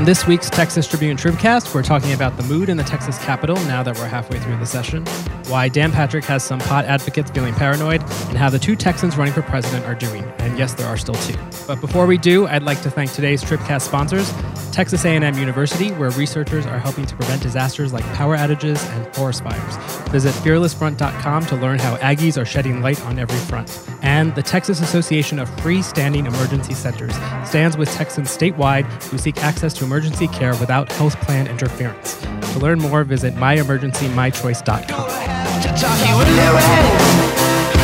On 0.00 0.06
this 0.06 0.26
week's 0.26 0.48
Texas 0.48 0.86
Tribune 0.86 1.18
Tribcast, 1.18 1.74
we're 1.74 1.82
talking 1.82 2.14
about 2.14 2.34
the 2.38 2.42
mood 2.44 2.70
in 2.70 2.78
the 2.78 2.82
Texas 2.82 3.18
Capitol 3.18 3.56
now 3.66 3.82
that 3.82 3.98
we're 3.98 4.08
halfway 4.08 4.38
through 4.38 4.56
the 4.56 4.64
session, 4.64 5.04
why 5.50 5.68
Dan 5.68 5.92
Patrick 5.92 6.24
has 6.24 6.42
some 6.42 6.60
pot 6.60 6.84
advocates 6.84 7.30
feeling 7.30 7.54
paranoid, 7.54 8.00
and 8.00 8.38
how 8.38 8.48
the 8.48 8.58
two 8.58 8.76
Texans 8.76 9.16
running 9.16 9.34
for 9.34 9.42
president 9.42 9.84
are 9.84 9.94
doing. 9.94 10.24
And 10.38 10.58
yes, 10.58 10.74
there 10.74 10.86
are 10.86 10.96
still 10.96 11.16
two. 11.16 11.36
But 11.66 11.80
before 11.80 12.06
we 12.06 12.16
do, 12.16 12.46
I'd 12.46 12.62
like 12.62 12.80
to 12.82 12.90
thank 12.90 13.12
today's 13.12 13.42
Tribcast 13.42 13.82
sponsors, 13.82 14.32
Texas 14.72 15.04
A&M 15.04 15.36
University, 15.36 15.90
where 15.92 16.10
researchers 16.10 16.66
are 16.66 16.78
helping 16.78 17.06
to 17.06 17.16
prevent 17.16 17.42
disasters 17.42 17.92
like 17.92 18.04
power 18.14 18.36
outages 18.36 18.84
and 18.94 19.14
forest 19.14 19.42
fires. 19.42 19.76
Visit 20.10 20.32
fearlessfront.com 20.34 21.46
to 21.46 21.56
learn 21.56 21.78
how 21.78 21.96
Aggies 21.96 22.40
are 22.40 22.44
shedding 22.44 22.80
light 22.80 23.04
on 23.06 23.18
every 23.18 23.38
front. 23.38 23.86
And 24.02 24.34
the 24.34 24.42
Texas 24.42 24.80
Association 24.80 25.38
of 25.38 25.48
Freestanding 25.56 26.26
Emergency 26.26 26.74
Centers 26.74 27.14
stands 27.48 27.76
with 27.76 27.90
Texans 27.90 28.36
statewide 28.36 28.84
who 29.04 29.18
seek 29.18 29.42
access 29.42 29.72
to 29.74 29.84
emergency 29.84 30.28
care 30.28 30.54
without 30.56 30.90
health 30.92 31.16
plan 31.20 31.48
interference. 31.48 32.20
To 32.52 32.58
learn 32.58 32.78
more, 32.78 33.04
visit 33.04 33.34
myemergencymychoice.com. 33.34 35.39
to 35.62 35.68
talk 35.80 35.98
you 36.08 36.14
into 36.20 36.48
it? 36.58 36.86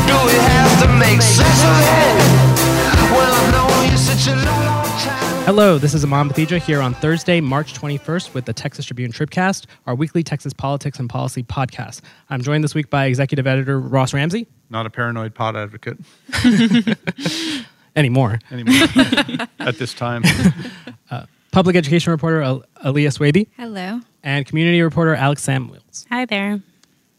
Do 0.06 0.15
we 0.27 0.37
have 0.38 0.83
to 0.83 0.88
make 0.98 1.20
sense 1.23 1.62
of 1.65 1.77
it? 1.80 2.16
Well, 3.12 3.32
I've 3.34 3.52
known 3.52 3.91
you 3.91 3.96
such 3.96 4.27
a 4.32 4.37
long, 4.37 4.65
long 4.66 4.84
time. 5.01 5.45
Hello, 5.45 5.79
this 5.79 5.95
is 5.95 6.05
Imam 6.05 6.29
Bathija 6.29 6.59
here 6.60 6.80
on 6.82 6.92
Thursday, 6.95 7.41
March 7.41 7.73
21st 7.74 8.34
with 8.34 8.45
the 8.46 8.52
Texas 8.52 8.84
Tribune 8.84 9.12
Tribcast, 9.12 9.66
our 9.87 9.95
weekly 9.95 10.23
Texas 10.23 10.52
politics 10.52 10.98
and 10.98 11.09
policy 11.09 11.42
podcast. 11.42 12.01
I'm 12.30 12.42
joined 12.42 12.65
this 12.65 12.74
week 12.74 12.91
by 12.91 13.06
executive 13.06 13.46
editor 13.46 13.79
Ross 13.80 14.12
Ramsey. 14.12 14.46
not 14.70 14.87
a 14.87 14.91
paranoid 14.91 15.34
pot 15.34 15.54
advocate 15.57 15.98
Anymore. 17.96 18.38
anymore 18.51 18.74
at 19.60 19.79
this 19.79 19.95
time. 19.95 20.23
Uh, 21.10 21.24
public 21.52 21.76
education 21.76 22.10
reporter 22.10 22.43
Al- 22.43 22.65
Aliyah 22.85 23.16
Swaby 23.16 23.46
Hello. 23.57 24.01
and 24.23 24.45
community 24.46 24.82
reporter 24.82 25.15
Alex 25.15 25.43
Samuels. 25.43 26.07
Hi 26.10 26.24
there. 26.26 26.60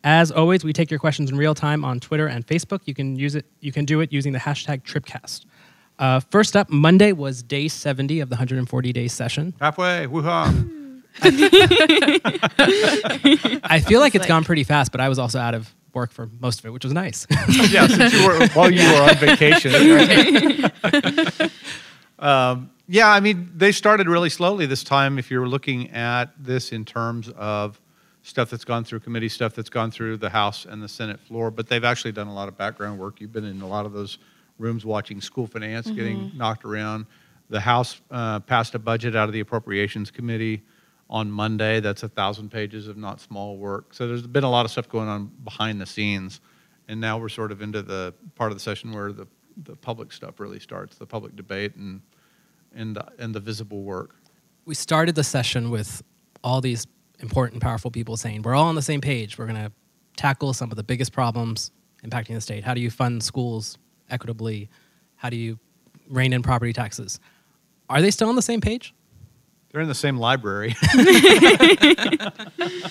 As 0.07 0.31
always, 0.31 0.63
we 0.63 0.71
take 0.71 0.89
your 0.89 1.01
questions 1.01 1.29
in 1.29 1.35
real 1.35 1.53
time 1.53 1.83
on 1.83 1.99
Twitter 1.99 2.27
and 2.27 2.47
Facebook. 2.47 2.79
You 2.85 2.93
can 2.93 3.17
use 3.17 3.35
it. 3.35 3.45
You 3.59 3.73
can 3.73 3.83
do 3.83 3.99
it 3.99 4.13
using 4.13 4.31
the 4.31 4.39
hashtag 4.39 4.83
Tribcast. 4.83 5.43
Uh, 5.99 6.21
first 6.21 6.55
up, 6.55 6.69
Monday 6.69 7.11
was 7.11 7.43
day 7.43 7.67
70 7.67 8.21
of 8.21 8.29
the 8.29 8.35
140 8.35 8.93
day 8.93 9.09
session. 9.09 9.53
Halfway, 9.59 10.07
woo-ha. 10.07 10.53
I 13.65 13.83
feel 13.85 13.99
like 13.99 14.15
it's 14.15 14.21
like- 14.21 14.29
gone 14.29 14.45
pretty 14.45 14.63
fast, 14.63 14.93
but 14.93 15.01
I 15.01 15.09
was 15.09 15.19
also 15.19 15.39
out 15.39 15.53
of 15.53 15.75
work 15.93 16.13
for 16.13 16.29
most 16.39 16.59
of 16.59 16.65
it, 16.67 16.69
which 16.69 16.85
was 16.85 16.93
nice. 16.93 17.27
yeah, 17.69 17.85
since 17.87 18.13
you 18.13 18.25
were 18.25 18.47
while 18.53 18.71
you 18.71 18.89
were 18.89 19.01
on 19.09 19.15
vacation. 19.17 19.73
right? 19.73 21.51
um, 22.19 22.69
yeah, 22.87 23.09
I 23.09 23.19
mean, 23.19 23.51
they 23.53 23.73
started 23.73 24.07
really 24.07 24.29
slowly 24.29 24.67
this 24.67 24.85
time. 24.85 25.19
If 25.19 25.29
you're 25.29 25.49
looking 25.49 25.89
at 25.91 26.31
this 26.41 26.71
in 26.71 26.85
terms 26.85 27.27
of 27.35 27.81
stuff 28.27 28.49
that's 28.49 28.65
gone 28.65 28.83
through 28.83 28.99
committee, 28.99 29.29
stuff 29.29 29.55
that's 29.55 29.69
gone 29.69 29.89
through 29.89 30.17
the 30.17 30.29
House 30.29 30.65
and 30.65 30.83
the 30.83 30.87
Senate 30.87 31.19
floor, 31.19 31.49
but 31.49 31.67
they've 31.67 31.85
actually 31.85 32.11
done 32.11 32.27
a 32.27 32.33
lot 32.33 32.49
of 32.49 32.57
background 32.57 32.99
work. 32.99 33.21
You've 33.21 33.31
been 33.31 33.45
in 33.45 33.61
a 33.61 33.67
lot 33.67 33.85
of 33.85 33.93
those 33.93 34.17
rooms 34.57 34.85
watching 34.85 35.21
school 35.21 35.47
finance 35.47 35.89
getting 35.89 36.31
knocked 36.35 36.65
around. 36.65 37.05
The 37.49 37.61
House 37.61 38.01
uh, 38.11 38.41
passed 38.41 38.75
a 38.75 38.79
budget 38.79 39.15
out 39.15 39.29
of 39.29 39.33
the 39.33 39.39
Appropriations 39.39 40.11
Committee 40.11 40.61
on 41.09 41.31
Monday. 41.31 41.79
That's 41.79 42.03
a 42.03 42.09
thousand 42.09 42.51
pages 42.51 42.89
of 42.89 42.97
not 42.97 43.21
small 43.21 43.57
work. 43.57 43.93
So 43.93 44.07
there's 44.09 44.27
been 44.27 44.43
a 44.43 44.51
lot 44.51 44.65
of 44.65 44.71
stuff 44.71 44.89
going 44.89 45.07
on 45.07 45.31
behind 45.45 45.79
the 45.79 45.85
scenes, 45.85 46.41
and 46.89 46.99
now 46.99 47.17
we're 47.17 47.29
sort 47.29 47.53
of 47.53 47.61
into 47.61 47.81
the 47.81 48.13
part 48.35 48.51
of 48.51 48.57
the 48.57 48.63
session 48.63 48.91
where 48.91 49.13
the 49.13 49.27
the 49.63 49.75
public 49.75 50.11
stuff 50.11 50.39
really 50.39 50.59
starts, 50.59 50.97
the 50.97 51.05
public 51.05 51.35
debate 51.35 51.75
and 51.75 52.01
and 52.75 53.01
and 53.17 53.33
the 53.33 53.39
visible 53.39 53.83
work. 53.83 54.15
we 54.65 54.75
started 54.75 55.15
the 55.15 55.23
session 55.23 55.69
with 55.69 56.03
all 56.43 56.59
these 56.61 56.85
important, 57.19 57.61
powerful 57.61 57.91
people 57.91 58.17
saying, 58.17 58.41
We're 58.43 58.55
all 58.55 58.65
on 58.65 58.75
the 58.75 58.81
same 58.81 59.01
page. 59.01 59.37
We're 59.37 59.47
going 59.47 59.63
to 59.63 59.71
tackle 60.15 60.53
some 60.53 60.71
of 60.71 60.77
the 60.77 60.83
biggest 60.83 61.13
problems 61.13 61.71
impacting 62.03 62.35
the 62.35 62.41
state. 62.41 62.63
How 62.63 62.73
do 62.73 62.81
you 62.81 62.89
fund 62.89 63.23
schools 63.23 63.77
equitably? 64.09 64.69
How 65.15 65.29
do 65.29 65.37
you 65.37 65.59
rein 66.09 66.33
in 66.33 66.43
property 66.43 66.73
taxes? 66.73 67.19
Are 67.89 68.01
they 68.01 68.11
still 68.11 68.29
on 68.29 68.35
the 68.35 68.41
same 68.41 68.61
page? 68.61 68.93
They're 69.71 69.81
in 69.81 69.87
the 69.87 69.95
same 69.95 70.17
library. 70.17 70.75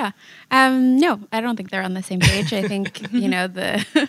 Yeah. 0.00 0.12
Um, 0.50 0.98
no, 0.98 1.20
I 1.30 1.42
don't 1.42 1.56
think 1.56 1.70
they're 1.70 1.82
on 1.82 1.92
the 1.92 2.02
same 2.02 2.20
page. 2.20 2.54
I 2.54 2.66
think 2.66 3.12
you 3.12 3.28
know 3.28 3.46
the 3.46 3.84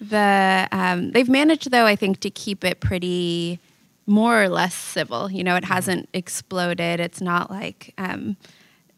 the 0.00 0.68
um, 0.72 1.12
they've 1.12 1.28
managed 1.28 1.70
though. 1.70 1.86
I 1.86 1.94
think 1.94 2.18
to 2.20 2.30
keep 2.30 2.64
it 2.64 2.80
pretty 2.80 3.60
more 4.06 4.42
or 4.42 4.48
less 4.48 4.74
civil. 4.74 5.30
You 5.30 5.44
know, 5.44 5.54
it 5.54 5.64
hasn't 5.64 6.08
exploded. 6.12 6.98
It's 6.98 7.20
not 7.20 7.52
like 7.52 7.94
um, 7.98 8.36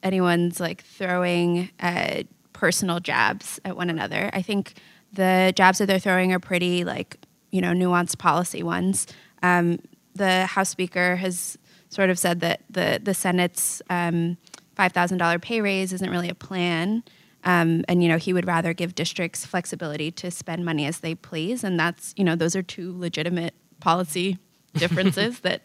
anyone's 0.03 0.61
like 0.61 0.83
throwing 0.83 1.71
uh, 1.81 2.22
personal 2.53 3.00
jabs 3.00 3.61
at 3.65 3.77
one 3.77 3.91
another. 3.91 4.31
I 4.33 4.43
think 4.43 4.75
the 5.12 5.53
jabs 5.56 5.78
that 5.78 5.87
they're 5.87 5.99
throwing 5.99 6.33
are 6.33 6.38
pretty 6.38 6.84
like 6.84 7.16
you 7.50 7.61
know 7.61 7.72
nuanced 7.72 8.19
policy 8.19 8.62
ones. 8.62 9.06
Um, 9.43 9.78
the 10.15 10.47
House 10.47 10.69
Speaker 10.69 11.16
has 11.16 11.59
sort 11.89 12.10
of 12.10 12.19
said 12.19 12.41
that 12.41 12.62
the 12.71 13.00
the 13.03 13.15
Senate's 13.15 13.83
um, 13.91 14.37
five 14.75 14.93
thousand 14.93 15.19
dollar 15.19 15.39
pay 15.39 15.60
raise 15.60 15.93
isn't 15.93 16.10
really 16.10 16.28
a 16.28 16.34
plan, 16.34 17.03
um, 17.44 17.84
and 17.89 18.03
you 18.03 18.09
know 18.09 18.19
he 18.19 18.33
would 18.33 18.47
rather 18.47 18.72
give 18.72 18.94
districts 18.94 19.44
flexibility 19.44 20.10
to 20.12 20.31
spend 20.31 20.65
money 20.65 20.87
as 20.87 21.00
they 21.00 21.15
please, 21.15 21.65
and 21.65 21.78
that's 21.78 22.15
you 22.16 22.25
know 22.25 22.37
those 22.37 22.55
are 22.55 22.62
two 22.62 22.97
legitimate 22.99 23.55
policy 23.81 24.39
differences 24.75 25.41
that 25.41 25.62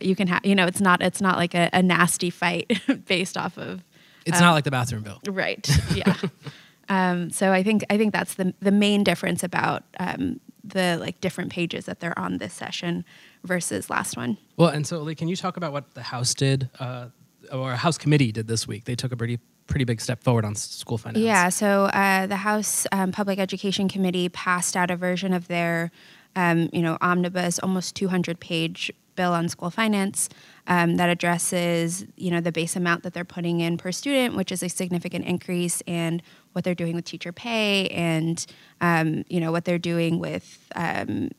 you 0.00 0.16
can 0.16 0.28
have. 0.28 0.44
You 0.44 0.54
know, 0.54 0.66
it's 0.66 0.80
not 0.80 1.02
it's 1.02 1.20
not 1.20 1.36
like 1.36 1.54
a, 1.54 1.70
a 1.72 1.82
nasty 1.82 2.30
fight 2.30 2.80
based 3.06 3.36
off 3.36 3.58
of 3.58 3.84
It's 4.26 4.40
not 4.40 4.52
like 4.52 4.64
the 4.64 4.70
bathroom 4.70 5.02
bill. 5.02 5.20
Right. 5.26 5.68
Yeah. 5.94 6.16
um, 6.88 7.30
so 7.30 7.52
I 7.52 7.62
think 7.62 7.84
I 7.90 7.98
think 7.98 8.12
that's 8.12 8.34
the 8.34 8.54
the 8.60 8.72
main 8.72 9.04
difference 9.04 9.42
about 9.42 9.84
um, 9.98 10.40
the 10.64 10.96
like 10.98 11.20
different 11.20 11.52
pages 11.52 11.84
that 11.84 12.00
they're 12.00 12.18
on 12.18 12.38
this 12.38 12.54
session 12.54 13.04
versus 13.44 13.90
last 13.90 14.16
one. 14.16 14.38
Well, 14.56 14.70
and 14.70 14.86
so, 14.86 14.98
Lee, 15.00 15.14
can 15.14 15.28
you 15.28 15.36
talk 15.36 15.56
about 15.56 15.72
what 15.72 15.94
the 15.94 16.02
House 16.02 16.34
did, 16.34 16.70
uh, 16.80 17.08
or 17.52 17.72
House 17.72 17.98
Committee 17.98 18.32
did 18.32 18.48
this 18.48 18.66
week? 18.66 18.84
They 18.84 18.96
took 18.96 19.12
a 19.12 19.16
pretty, 19.16 19.38
pretty 19.66 19.84
big 19.84 20.00
step 20.00 20.24
forward 20.24 20.44
on 20.44 20.54
school 20.54 20.98
finance. 20.98 21.22
Yeah. 21.22 21.50
So 21.50 21.84
uh, 21.84 22.26
the 22.26 22.36
House 22.36 22.86
um, 22.90 23.12
Public 23.12 23.38
Education 23.38 23.88
Committee 23.88 24.28
passed 24.30 24.76
out 24.76 24.90
a 24.90 24.96
version 24.96 25.32
of 25.32 25.48
their, 25.48 25.90
um, 26.34 26.70
you 26.72 26.82
know, 26.82 26.96
omnibus, 27.00 27.58
almost 27.58 27.94
200 27.96 28.40
page 28.40 28.90
bill 29.14 29.32
on 29.32 29.48
school 29.48 29.70
finance 29.70 30.28
um, 30.66 30.96
that 30.96 31.08
addresses, 31.08 32.06
you 32.16 32.30
know, 32.30 32.40
the 32.40 32.52
base 32.52 32.76
amount 32.76 33.02
that 33.02 33.12
they're 33.12 33.24
putting 33.24 33.60
in 33.60 33.76
per 33.76 33.92
student, 33.92 34.36
which 34.36 34.50
is 34.50 34.62
a 34.62 34.68
significant 34.68 35.24
increase, 35.24 35.82
and 35.86 36.22
what 36.52 36.64
they're 36.64 36.74
doing 36.74 36.94
with 36.94 37.04
teacher 37.04 37.32
pay, 37.32 37.88
and 37.88 38.46
um, 38.80 39.24
you 39.28 39.40
know 39.40 39.52
what 39.52 39.64
they're 39.64 39.78
doing 39.78 40.18
with 40.18 40.70
um, 40.74 41.30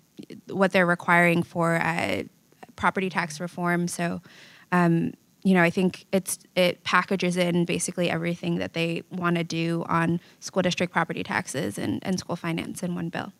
what 0.47 0.71
they're 0.71 0.85
requiring 0.85 1.43
for 1.43 1.75
uh, 1.75 2.23
property 2.75 3.09
tax 3.09 3.39
reform. 3.39 3.87
So. 3.87 4.21
Um, 4.71 5.13
you 5.43 5.53
know, 5.53 5.61
I 5.61 5.69
think 5.69 6.07
it's 6.11 6.39
it 6.55 6.83
packages 6.83 7.37
in 7.37 7.65
basically 7.65 8.09
everything 8.09 8.55
that 8.55 8.73
they 8.73 9.03
want 9.11 9.35
to 9.35 9.43
do 9.43 9.85
on 9.87 10.19
school 10.39 10.63
district 10.63 10.91
property 10.91 11.21
taxes 11.21 11.77
and, 11.77 11.99
and 12.03 12.17
school 12.17 12.35
finance 12.35 12.81
in 12.81 12.95
one 12.95 13.09
bill. 13.09 13.31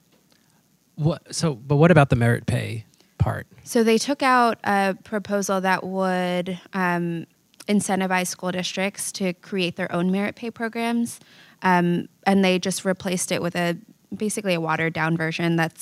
What, 0.93 1.33
so, 1.33 1.55
but 1.55 1.77
what 1.77 1.89
about 1.89 2.11
the 2.11 2.15
merit 2.15 2.45
pay 2.45 2.85
part? 3.25 3.47
So 3.63 3.83
they 3.83 3.97
took 3.97 4.21
out 4.21 4.59
a 4.63 4.95
proposal 5.03 5.59
that 5.61 5.83
would 5.83 6.59
um, 6.73 7.25
incentivize 7.67 8.27
school 8.27 8.51
districts 8.51 9.11
to 9.13 9.33
create 9.33 9.75
their 9.75 9.91
own 9.91 10.11
merit 10.11 10.35
pay 10.35 10.51
programs, 10.51 11.19
um, 11.63 12.07
and 12.25 12.45
they 12.45 12.59
just 12.59 12.85
replaced 12.85 13.31
it 13.31 13.41
with 13.41 13.55
a 13.55 13.77
basically 14.15 14.53
a 14.53 14.61
watered 14.61 14.93
down 14.93 15.17
version 15.17 15.55
that 15.57 15.73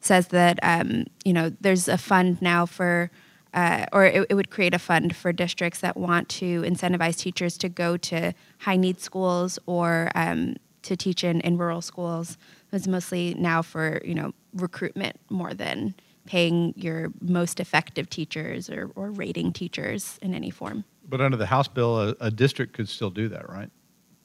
says 0.00 0.28
that 0.28 0.58
um, 0.62 1.04
you 1.24 1.32
know 1.32 1.50
there's 1.60 1.88
a 1.88 1.98
fund 1.98 2.40
now 2.40 2.64
for. 2.64 3.10
Uh, 3.54 3.84
or 3.92 4.06
it, 4.06 4.26
it 4.30 4.34
would 4.34 4.48
create 4.48 4.72
a 4.72 4.78
fund 4.78 5.14
for 5.14 5.30
districts 5.30 5.80
that 5.80 5.94
want 5.94 6.26
to 6.26 6.62
incentivize 6.62 7.18
teachers 7.18 7.58
to 7.58 7.68
go 7.68 7.98
to 7.98 8.32
high 8.60 8.78
need 8.78 8.98
schools 8.98 9.58
or 9.66 10.10
um, 10.14 10.56
to 10.80 10.96
teach 10.96 11.22
in, 11.22 11.38
in 11.42 11.58
rural 11.58 11.82
schools. 11.82 12.38
It's 12.72 12.86
mostly 12.86 13.34
now 13.34 13.60
for 13.60 14.00
you 14.06 14.14
know 14.14 14.32
recruitment 14.54 15.20
more 15.28 15.52
than 15.52 15.94
paying 16.26 16.72
your 16.76 17.12
most 17.20 17.58
effective 17.60 18.08
teachers 18.08 18.70
or, 18.70 18.90
or 18.94 19.10
rating 19.10 19.52
teachers 19.52 20.18
in 20.22 20.34
any 20.34 20.50
form. 20.50 20.84
but 21.08 21.20
under 21.20 21.36
the 21.36 21.46
House 21.46 21.68
bill, 21.68 21.98
a, 22.10 22.14
a 22.20 22.30
district 22.30 22.72
could 22.74 22.88
still 22.88 23.10
do 23.10 23.28
that, 23.28 23.48
right? 23.48 23.70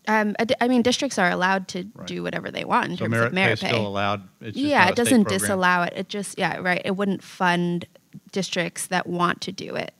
Um, 0.07 0.35
I 0.39 0.45
d- 0.45 0.55
I 0.61 0.67
mean, 0.69 0.83
districts 0.83 1.17
are 1.19 1.29
allowed 1.29 1.67
to 1.69 1.85
Right. 1.93 2.07
do 2.07 2.23
whatever 2.23 2.49
they 2.51 2.63
want 2.63 2.91
in 2.91 2.97
So 2.97 3.05
terms 3.05 3.11
merit, 3.11 3.27
of 3.27 3.33
merit 3.33 3.59
pay 3.59 3.67
pay. 3.67 3.69
is 3.71 3.73
still 3.75 3.87
allowed. 3.87 4.21
It's 4.39 4.55
just 4.55 4.65
yeah, 4.65 4.87
it 4.87 4.95
doesn't 4.95 5.23
program. 5.25 5.39
disallow 5.39 5.81
it. 5.83 5.93
It 5.97 6.07
just 6.09 6.37
yeah, 6.39 6.57
right. 6.59 6.81
It 6.85 6.95
wouldn't 6.95 7.21
fund 7.23 7.85
districts 8.31 8.87
that 8.87 9.07
want 9.07 9.41
to 9.41 9.51
do 9.51 9.75
it 9.75 9.93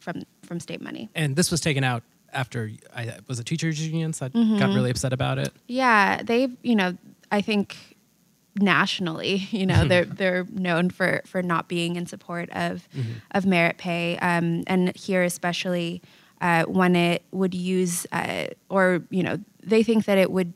from 0.00 0.22
from 0.42 0.58
state 0.60 0.80
money. 0.80 1.08
And 1.14 1.36
this 1.36 1.50
was 1.52 1.60
taken 1.60 1.84
out 1.84 2.02
after 2.32 2.70
I 2.96 3.16
was 3.28 3.38
a 3.38 3.44
teachers 3.44 3.80
unions 3.86 4.18
that 4.18 4.32
Mm-hmm. 4.32 4.58
got 4.58 4.74
really 4.74 4.90
upset 4.90 5.12
about 5.12 5.38
it. 5.38 5.52
Yeah, 5.68 6.22
they've 6.24 6.56
you 6.62 6.74
know 6.74 6.96
I 7.30 7.40
think 7.40 7.76
nationally. 8.56 9.48
You 9.54 9.66
know, 9.66 9.86
they're 9.86 10.04
they're 10.04 10.46
known 10.52 10.90
for 10.90 11.22
for 11.24 11.42
not 11.42 11.68
being 11.68 11.96
in 11.96 12.06
support 12.06 12.50
of 12.50 12.88
of 13.30 13.46
merit 13.46 13.78
pay, 13.78 14.18
um, 14.18 14.64
and 14.66 14.94
here 14.96 15.22
especially 15.22 16.02
uh, 16.40 16.64
when 16.64 16.96
it 16.96 17.22
would 17.30 17.54
use 17.54 18.06
uh, 18.12 18.48
or 18.68 19.02
you 19.10 19.22
know 19.22 19.38
they 19.62 19.82
think 19.82 20.04
that 20.04 20.18
it 20.18 20.30
would 20.30 20.52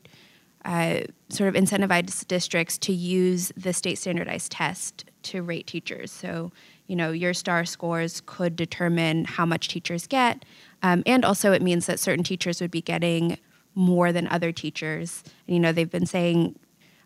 uh, 0.65 1.01
sort 1.29 1.49
of 1.49 1.55
incentivize 1.55 2.27
districts 2.27 2.77
to 2.79 2.93
use 2.93 3.53
the 3.57 3.73
state 3.73 3.97
standardized 3.97 4.53
test 4.53 5.05
to 5.23 5.43
rate 5.43 5.67
teachers. 5.67 6.11
So, 6.11 6.53
you 6.89 6.97
know, 6.97 7.13
your 7.13 7.33
STAAR 7.33 7.65
scores 7.65 8.23
could 8.27 8.57
determine 8.57 9.25
how 9.25 9.47
much 9.47 9.69
teachers 9.69 10.07
get. 10.07 10.45
Um, 10.83 11.03
and 11.07 11.25
also, 11.25 11.53
it 11.53 11.63
means 11.63 11.87
that 11.87 12.01
certain 12.01 12.25
teachers 12.25 12.61
would 12.61 12.71
be 12.71 12.83
getting 12.83 13.39
more 13.75 14.13
than 14.13 14.27
other 14.29 14.53
teachers. 14.53 15.23
And, 15.47 15.55
you 15.55 15.61
know, 15.61 15.73
they've 15.73 15.91
been 15.91 16.07
saying 16.07 16.59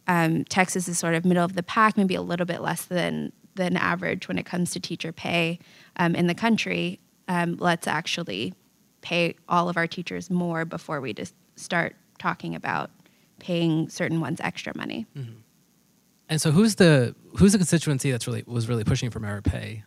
um, 0.07 0.45
Texas 0.45 0.89
is 0.89 0.99
sort 0.99 1.15
of 1.15 1.25
middle 1.25 1.45
of 1.45 1.55
the 1.55 1.63
pack, 1.63 1.97
maybe 1.97 2.15
a 2.15 2.23
little 2.23 2.47
bit 2.47 2.61
less 2.61 2.85
than, 2.85 3.33
than 3.55 3.77
average 3.77 4.29
when 4.29 4.39
it 4.39 4.47
comes 4.47 4.71
to 4.73 4.81
teacher 4.81 5.13
pay 5.13 5.59
um, 5.97 6.15
in 6.15 6.27
the 6.27 6.35
country. 6.35 7.01
Um, 7.29 7.57
let's 7.59 7.87
actually 7.87 8.55
pay 9.01 9.35
all 9.49 9.69
of 9.69 9.77
our 9.77 9.87
teachers 9.87 10.31
more 10.31 10.65
before 10.65 11.01
we 11.01 11.13
just 11.13 11.35
start 11.57 11.97
talking 12.19 12.55
about 12.55 12.91
paying 13.39 13.89
certain 13.89 14.21
ones 14.21 14.41
extra 14.41 14.77
money. 14.77 15.07
And 16.29 16.41
so 16.41 16.51
who's 16.51 16.77
the 16.77 17.15
who's 17.37 17.53
the 17.53 17.59
constituency 17.59 18.11
that's 18.11 18.27
really 18.27 18.45
was 18.47 18.69
really 18.69 18.85
pushing 18.85 19.11
for 19.11 19.21
merit 19.21 19.45
pay? 19.45 19.85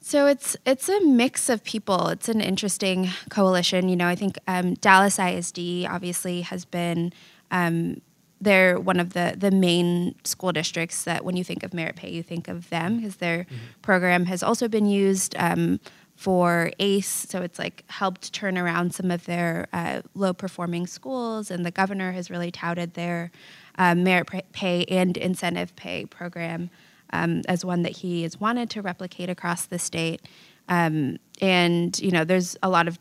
So 0.00 0.26
it's 0.26 0.56
it's 0.64 0.88
a 0.88 1.00
mix 1.00 1.48
of 1.48 1.64
people. 1.64 2.08
It's 2.08 2.28
an 2.28 2.40
interesting 2.40 3.10
coalition. 3.28 3.88
You 3.88 3.96
know, 3.96 4.06
I 4.06 4.14
think 4.14 4.38
um, 4.46 4.74
Dallas 4.74 5.18
ISD 5.18 5.84
obviously 5.86 6.42
has 6.42 6.64
been 6.64 7.12
um, 7.50 8.00
they're 8.40 8.78
one 8.78 9.00
of 9.00 9.12
the 9.12 9.34
the 9.36 9.50
main 9.50 10.14
school 10.24 10.52
districts 10.52 11.04
that 11.04 11.24
when 11.24 11.36
you 11.36 11.44
think 11.44 11.62
of 11.62 11.72
merit 11.72 11.96
pay, 11.96 12.10
you 12.10 12.22
think 12.22 12.48
of 12.48 12.68
them 12.70 12.98
because 12.98 13.16
their 13.16 13.46
program 13.82 14.26
has 14.26 14.42
also 14.42 14.68
been 14.68 14.86
used 14.86 15.34
um, 15.38 15.80
for 16.16 16.70
ACE. 16.78 17.26
So 17.28 17.42
it's 17.42 17.58
like 17.58 17.84
helped 17.88 18.32
turn 18.32 18.58
around 18.58 18.94
some 18.94 19.10
of 19.10 19.24
their 19.26 19.68
uh, 19.72 20.02
low 20.14 20.32
performing 20.32 20.86
schools, 20.86 21.50
and 21.50 21.64
the 21.64 21.70
governor 21.70 22.12
has 22.12 22.30
really 22.30 22.50
touted 22.50 22.94
their 22.94 23.30
uh, 23.78 23.94
merit 23.94 24.28
pay 24.52 24.84
and 24.84 25.16
incentive 25.16 25.74
pay 25.76 26.06
program 26.06 26.70
um, 27.12 27.42
as 27.48 27.64
one 27.64 27.82
that 27.82 27.92
he 27.92 28.22
has 28.22 28.40
wanted 28.40 28.70
to 28.70 28.82
replicate 28.82 29.30
across 29.30 29.66
the 29.66 29.78
state. 29.78 30.22
Um, 30.68 31.18
and 31.40 31.98
you 32.00 32.10
know, 32.10 32.24
there's 32.24 32.56
a 32.62 32.68
lot 32.68 32.88
of 32.88 32.98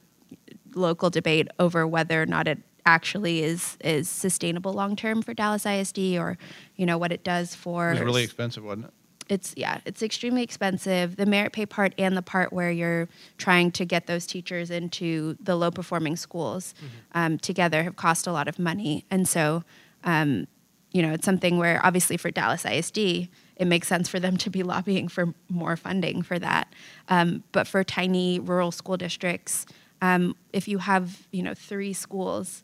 local 0.76 1.10
debate 1.10 1.48
over 1.60 1.88
whether 1.88 2.22
or 2.22 2.26
not 2.26 2.48
it 2.48 2.60
actually 2.86 3.44
is 3.44 3.78
is 3.84 4.10
sustainable 4.10 4.74
long 4.74 4.96
term 4.96 5.22
for 5.22 5.34
Dallas 5.34 5.66
ISD, 5.66 6.18
or 6.18 6.38
you 6.76 6.86
know 6.86 6.98
what 6.98 7.12
it 7.12 7.24
does 7.24 7.56
for. 7.56 7.90
It 7.90 7.94
was 7.94 8.02
really 8.02 8.24
expensive, 8.24 8.64
wasn't 8.64 8.86
it? 8.86 8.94
it's 9.30 9.54
yeah, 9.58 9.80
it's 9.86 10.04
extremely 10.04 10.44
expensive. 10.44 11.16
The 11.16 11.26
merit 11.26 11.54
pay 11.54 11.66
part 11.66 11.94
and 11.98 12.16
the 12.16 12.22
part 12.22 12.54
where 12.54 12.72
you're 12.72 13.10
trying 13.38 13.72
to 13.72 13.86
get 13.86 14.08
those 14.08 14.26
teachers 14.26 14.70
into 14.70 15.36
the 15.40 15.56
low 15.56 15.72
performing 15.72 16.16
schools 16.16 16.76
um, 17.14 17.38
together 17.38 17.84
have 17.84 17.96
cost 17.96 18.28
a 18.28 18.32
lot 18.32 18.48
of 18.48 18.60
money, 18.60 19.06
and 19.10 19.28
so 19.28 19.64
um, 20.04 20.48
you 20.92 21.02
know 21.02 21.14
it's 21.14 21.26
something 21.26 21.58
where 21.58 21.84
obviously 21.86 22.18
for 22.18 22.32
Dallas 22.32 22.66
ISD 22.66 23.30
it 23.58 23.68
makes 23.68 23.88
sense 23.88 24.10
for 24.10 24.20
them 24.20 24.36
to 24.36 24.50
be 24.50 24.64
lobbying 24.64 25.08
for 25.08 25.34
more 25.50 25.78
funding 25.78 26.22
for 26.22 26.38
that, 26.38 26.72
um, 27.10 27.44
but 27.52 27.68
for 27.68 27.84
tiny 27.84 28.40
rural 28.40 28.72
school 28.72 28.98
districts, 28.98 29.66
um, 30.02 30.36
if 30.54 30.68
you 30.68 30.78
have 30.80 31.28
you 31.32 31.42
know 31.42 31.54
three 31.54 31.94
schools 31.94 32.62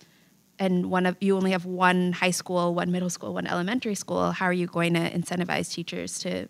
and 0.62 0.92
one 0.92 1.08
of 1.08 1.18
you 1.20 1.36
only 1.36 1.52
have 1.52 1.66
one 1.66 2.14
high 2.14 2.30
school, 2.30 2.76
one 2.76 2.92
middle 2.92 3.10
school, 3.10 3.34
one 3.34 3.48
elementary 3.48 3.96
school, 3.96 4.32
how 4.32 4.46
are 4.46 4.54
you 4.54 4.68
going 4.68 4.94
to 4.94 5.10
incentivize 5.12 5.74
teachers 5.74 6.20
to 6.20 6.48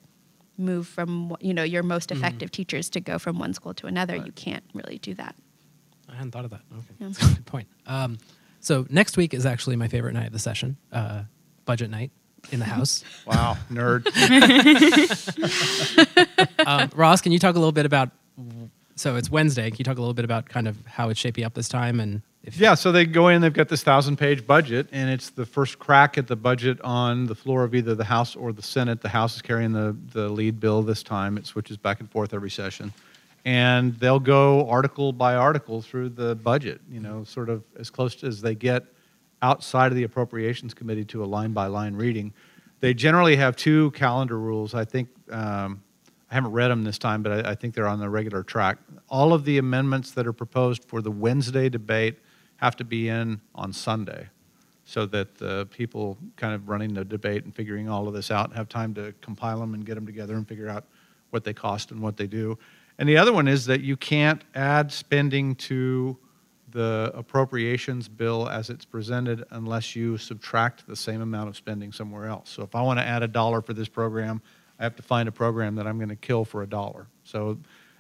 move 0.57 0.85
from 0.85 1.35
you 1.39 1.53
know 1.53 1.63
your 1.63 1.81
most 1.81 2.11
effective 2.11 2.51
teachers 2.51 2.89
to 2.89 2.99
go 2.99 3.17
from 3.17 3.39
one 3.39 3.53
school 3.53 3.73
to 3.75 3.87
another? 3.87 4.17
You 4.17 4.33
can't 4.33 4.65
really 4.73 4.97
do 4.97 5.13
that. 5.13 5.33
I 6.09 6.15
hadn't 6.15 6.31
thought 6.31 6.43
of 6.43 6.51
that. 6.51 6.61
Okay, 6.73 6.93
Yeah. 6.99 7.07
That's 7.07 7.31
a 7.31 7.35
good 7.35 7.45
point. 7.45 7.69
Um, 7.87 8.17
so 8.59 8.85
next 8.89 9.15
week 9.15 9.33
is 9.33 9.45
actually 9.45 9.77
my 9.77 9.87
favorite 9.87 10.13
night 10.13 10.27
of 10.27 10.33
the 10.33 10.39
session, 10.39 10.75
uh, 10.91 11.23
budget 11.63 11.89
night 11.89 12.11
in 12.51 12.59
the 12.59 12.65
House. 12.65 13.05
Wow, 13.25 13.55
nerd. 13.71 14.07
um, 16.67 16.89
Ross, 16.95 17.21
can 17.21 17.31
you 17.31 17.39
talk 17.39 17.55
a 17.55 17.59
little 17.59 17.71
bit 17.71 17.85
about? 17.85 18.09
So 18.95 19.15
it's 19.15 19.31
Wednesday. 19.31 19.69
Can 19.69 19.77
you 19.79 19.85
talk 19.85 19.97
a 19.97 20.01
little 20.01 20.13
bit 20.13 20.25
about 20.25 20.49
kind 20.49 20.67
of 20.67 20.85
how 20.85 21.07
it's 21.07 21.19
shaping 21.19 21.45
up 21.45 21.53
this 21.53 21.69
time 21.69 22.01
and 22.01 22.21
if 22.43 22.57
Yeah, 22.57 22.73
so 22.73 22.91
they 22.91 23.05
go 23.05 23.27
in, 23.27 23.41
they've 23.41 23.53
got 23.53 23.69
this 23.69 23.83
thousand 23.83 24.17
page 24.17 24.47
budget, 24.47 24.87
and 24.91 25.09
it's 25.09 25.29
the 25.29 25.45
first 25.45 25.77
crack 25.77 26.17
at 26.17 26.27
the 26.27 26.35
budget 26.35 26.81
on 26.81 27.25
the 27.27 27.35
floor 27.35 27.63
of 27.63 27.75
either 27.75 27.93
the 27.93 28.03
House 28.03 28.35
or 28.35 28.51
the 28.51 28.63
Senate. 28.63 29.01
The 29.01 29.09
House 29.09 29.35
is 29.35 29.41
carrying 29.41 29.73
the, 29.73 29.95
the 30.11 30.27
lead 30.27 30.59
bill 30.59 30.81
this 30.81 31.03
time. 31.03 31.37
It 31.37 31.45
switches 31.45 31.77
back 31.77 31.99
and 31.99 32.09
forth 32.09 32.33
every 32.33 32.49
session. 32.49 32.93
And 33.45 33.95
they'll 33.99 34.19
go 34.19 34.67
article 34.69 35.13
by 35.13 35.35
article 35.35 35.81
through 35.81 36.09
the 36.09 36.35
budget, 36.35 36.81
you 36.91 36.99
know, 36.99 37.23
sort 37.23 37.49
of 37.49 37.63
as 37.79 37.89
close 37.89 38.23
as 38.23 38.41
they 38.41 38.55
get 38.55 38.85
outside 39.41 39.91
of 39.91 39.95
the 39.95 40.03
Appropriations 40.03 40.73
Committee 40.73 41.05
to 41.05 41.23
a 41.23 41.25
line 41.25 41.51
by 41.51 41.67
line 41.67 41.95
reading. 41.95 42.33
They 42.79 42.93
generally 42.93 43.35
have 43.35 43.55
two 43.55 43.91
calendar 43.91 44.37
rules. 44.39 44.73
I 44.73 44.85
think, 44.85 45.09
um, 45.31 45.83
I 46.29 46.35
haven't 46.35 46.51
read 46.51 46.69
them 46.69 46.83
this 46.83 46.97
time, 46.97 47.21
but 47.21 47.45
I, 47.45 47.51
I 47.51 47.55
think 47.55 47.75
they're 47.75 47.87
on 47.87 47.99
the 47.99 48.09
regular 48.09 48.43
track. 48.43 48.77
All 49.09 49.33
of 49.33 49.45
the 49.45 49.57
amendments 49.57 50.11
that 50.11 50.25
are 50.25 50.33
proposed 50.33 50.85
for 50.85 51.01
the 51.01 51.11
Wednesday 51.11 51.69
debate 51.69 52.19
have 52.61 52.75
to 52.75 52.83
be 52.83 53.09
in 53.09 53.41
on 53.55 53.73
Sunday 53.73 54.29
so 54.85 55.05
that 55.07 55.35
the 55.37 55.67
people 55.71 56.17
kind 56.35 56.53
of 56.53 56.69
running 56.69 56.93
the 56.93 57.03
debate 57.03 57.43
and 57.43 57.55
figuring 57.55 57.89
all 57.89 58.07
of 58.07 58.13
this 58.13 58.29
out 58.29 58.53
have 58.53 58.69
time 58.69 58.93
to 58.93 59.13
compile 59.21 59.59
them 59.59 59.73
and 59.73 59.85
get 59.85 59.95
them 59.95 60.05
together 60.05 60.35
and 60.35 60.47
figure 60.47 60.69
out 60.69 60.85
what 61.31 61.43
they 61.43 61.53
cost 61.53 61.91
and 61.91 62.01
what 62.01 62.17
they 62.17 62.27
do. 62.27 62.57
And 62.97 63.07
the 63.09 63.17
other 63.17 63.33
one 63.33 63.47
is 63.47 63.65
that 63.65 63.81
you 63.81 63.97
can't 63.97 64.43
add 64.53 64.91
spending 64.91 65.55
to 65.55 66.17
the 66.69 67.11
appropriations 67.15 68.07
bill 68.07 68.47
as 68.47 68.69
it's 68.69 68.85
presented 68.85 69.43
unless 69.51 69.95
you 69.95 70.17
subtract 70.17 70.87
the 70.87 70.95
same 70.95 71.21
amount 71.21 71.49
of 71.49 71.57
spending 71.57 71.91
somewhere 71.91 72.27
else. 72.27 72.49
So 72.49 72.63
if 72.63 72.75
I 72.75 72.81
want 72.81 72.99
to 72.99 73.05
add 73.05 73.23
a 73.23 73.27
dollar 73.27 73.61
for 73.61 73.73
this 73.73 73.87
program, 73.87 74.41
I 74.79 74.83
have 74.83 74.95
to 74.97 75.03
find 75.03 75.27
a 75.27 75.31
program 75.31 75.75
that 75.75 75.87
I'm 75.87 75.97
going 75.97 76.09
to 76.09 76.15
kill 76.15 76.45
for 76.45 76.63
a 76.63 76.67
dollar. 76.67 77.07
So, 77.23 77.57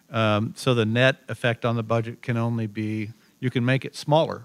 um, 0.09 0.53
so 0.55 0.73
the 0.73 0.85
net 0.85 1.17
effect 1.29 1.65
on 1.65 1.75
the 1.75 1.83
budget 1.83 2.21
can 2.21 2.37
only 2.37 2.67
be 2.67 3.11
you 3.39 3.49
can 3.49 3.65
make 3.65 3.83
it 3.83 3.95
smaller. 3.95 4.43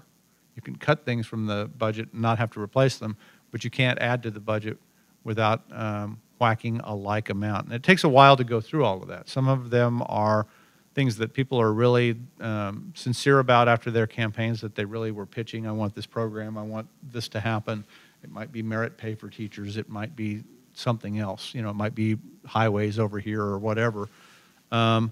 You 0.57 0.61
can 0.63 0.75
cut 0.75 1.05
things 1.05 1.27
from 1.27 1.45
the 1.45 1.69
budget 1.77 2.09
and 2.11 2.21
not 2.21 2.39
have 2.39 2.49
to 2.51 2.59
replace 2.59 2.97
them, 2.97 3.15
but 3.51 3.63
you 3.63 3.69
can't 3.69 3.99
add 3.99 4.23
to 4.23 4.31
the 4.31 4.39
budget 4.39 4.79
without 5.23 5.61
um, 5.71 6.19
whacking 6.39 6.81
a 6.83 6.95
like 6.95 7.29
amount. 7.29 7.65
And 7.65 7.73
it 7.73 7.83
takes 7.83 8.03
a 8.03 8.09
while 8.09 8.35
to 8.35 8.43
go 8.43 8.59
through 8.59 8.83
all 8.83 9.01
of 9.01 9.07
that. 9.09 9.29
Some 9.29 9.47
of 9.47 9.69
them 9.69 10.03
are 10.07 10.47
things 10.95 11.15
that 11.17 11.31
people 11.31 11.61
are 11.61 11.71
really 11.71 12.15
um, 12.41 12.91
sincere 12.95 13.37
about 13.37 13.67
after 13.67 13.91
their 13.91 14.07
campaigns 14.07 14.59
that 14.61 14.73
they 14.73 14.83
really 14.83 15.11
were 15.11 15.27
pitching. 15.27 15.67
I 15.67 15.71
want 15.71 15.93
this 15.93 16.07
program. 16.07 16.57
I 16.57 16.63
want 16.63 16.87
this 17.03 17.27
to 17.29 17.39
happen. 17.39 17.85
It 18.23 18.31
might 18.31 18.51
be 18.51 18.63
merit 18.63 18.97
pay 18.97 19.13
for 19.13 19.29
teachers. 19.29 19.77
It 19.77 19.89
might 19.89 20.15
be 20.15 20.43
something 20.73 21.19
else. 21.19 21.53
You 21.53 21.61
know, 21.61 21.69
it 21.69 21.75
might 21.75 21.93
be 21.93 22.17
highways 22.47 22.97
over 22.97 23.19
here 23.19 23.43
or 23.43 23.59
whatever. 23.59 24.09
Um, 24.71 25.11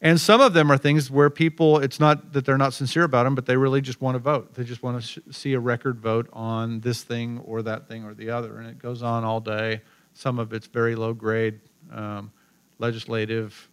and 0.00 0.20
some 0.20 0.40
of 0.40 0.52
them 0.54 0.70
are 0.70 0.78
things 0.78 1.10
where 1.10 1.28
people, 1.30 1.78
it's 1.78 1.98
not 1.98 2.32
that 2.32 2.44
they're 2.44 2.56
not 2.58 2.72
sincere 2.72 3.02
about 3.04 3.24
them, 3.24 3.34
but 3.34 3.46
they 3.46 3.56
really 3.56 3.80
just 3.80 4.00
want 4.00 4.14
to 4.14 4.18
vote. 4.20 4.54
They 4.54 4.64
just 4.64 4.82
want 4.82 5.00
to 5.02 5.06
sh- 5.06 5.18
see 5.30 5.54
a 5.54 5.60
record 5.60 5.98
vote 6.00 6.28
on 6.32 6.80
this 6.80 7.02
thing 7.02 7.40
or 7.44 7.62
that 7.62 7.88
thing 7.88 8.04
or 8.04 8.14
the 8.14 8.30
other. 8.30 8.58
And 8.58 8.68
it 8.68 8.78
goes 8.78 9.02
on 9.02 9.24
all 9.24 9.40
day. 9.40 9.82
Some 10.14 10.38
of 10.38 10.52
it's 10.52 10.66
very 10.66 10.94
low 10.94 11.12
grade 11.14 11.60
um, 11.92 12.30
legislative 12.78 13.68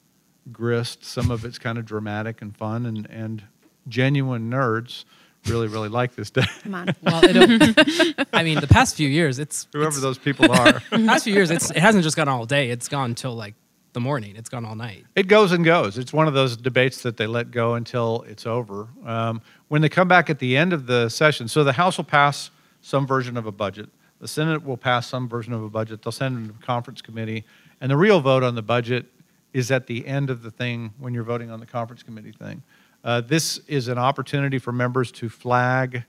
grist. 0.52 1.04
Some 1.06 1.32
of 1.32 1.46
it's 1.46 1.58
kind 1.60 1.78
of 1.78 1.86
dramatic 1.86 2.42
and 2.42 2.56
fun. 2.56 2.86
And, 2.86 3.08
and 3.10 3.44
genuine 3.88 4.50
nerds 4.50 5.06
really, 5.48 5.68
really 5.68 5.90
like 5.90 6.16
this 6.16 6.32
day. 6.32 6.46
Come 6.64 6.74
on. 6.76 6.88
well, 7.04 7.22
it, 7.24 8.28
I 8.34 8.44
mean, 8.44 8.60
the 8.60 8.68
past 8.68 8.96
few 8.96 9.08
years, 9.08 9.38
it's 9.38 9.68
Whoever 9.74 9.90
it's- 9.90 10.02
those 10.02 10.18
people 10.18 10.52
are. 10.52 10.74
the 10.74 10.82
past 11.06 11.24
few 11.26 11.34
years, 11.34 11.52
it's 11.52 11.70
it 11.70 11.78
hasn't 11.78 12.04
just 12.04 12.16
gone 12.18 12.28
all 12.28 12.46
day. 12.48 12.72
It's 12.72 12.88
gone 12.88 13.14
till 13.16 13.36
like 13.36 13.54
the 13.96 14.00
morning. 14.02 14.36
It's 14.36 14.50
gone 14.50 14.66
all 14.66 14.76
night. 14.76 15.06
It 15.16 15.28
goes 15.28 15.52
and 15.54 15.66
goes. 15.66 15.98
It's 15.98 16.14
one 16.14 16.28
of 16.28 16.36
those 16.36 16.56
debates 16.56 17.02
that 17.02 17.18
they 17.18 17.26
let 17.26 17.50
go 17.50 17.74
until 17.74 18.24
it's 18.28 18.46
over. 18.46 18.90
Um, 19.06 19.42
when 19.70 19.82
they 19.82 19.90
come 19.90 20.08
back 20.08 20.30
at 20.30 20.38
the 20.38 20.56
end 20.56 20.74
of 20.74 20.86
the 20.86 21.10
session, 21.10 21.48
so 21.48 21.64
the 21.64 21.74
House 21.74 21.98
will 21.98 22.04
pass 22.04 22.52
some 22.82 23.08
version 23.08 23.38
of 23.38 23.48
a 23.48 23.52
budget. 23.52 23.90
The 24.20 24.28
Senate 24.28 24.64
will 24.64 24.78
pass 24.78 25.08
some 25.08 25.28
version 25.28 25.54
of 25.54 25.64
a 25.64 25.70
budget. 25.70 26.04
They'll 26.04 26.12
send 26.12 26.50
it 26.50 26.54
to 26.54 26.66
conference 26.66 27.02
committee, 27.02 27.46
and 27.80 27.90
the 27.90 27.98
real 27.98 28.20
vote 28.20 28.44
on 28.44 28.54
the 28.54 28.62
budget 28.62 29.06
is 29.54 29.72
at 29.72 29.88
the 29.88 30.06
end 30.06 30.30
of 30.30 30.44
the 30.44 30.52
thing 30.52 30.94
when 31.00 31.14
you're 31.14 31.24
voting 31.24 31.50
on 31.50 31.62
the 31.62 31.66
conference 31.66 32.04
committee 32.04 32.34
thing. 32.34 32.62
Uh, 33.04 33.22
this 33.22 33.60
is 33.68 33.88
an 33.88 33.98
opportunity 33.98 34.60
for 34.60 34.74
members 34.74 35.10
to 35.14 35.30
flag 35.30 36.04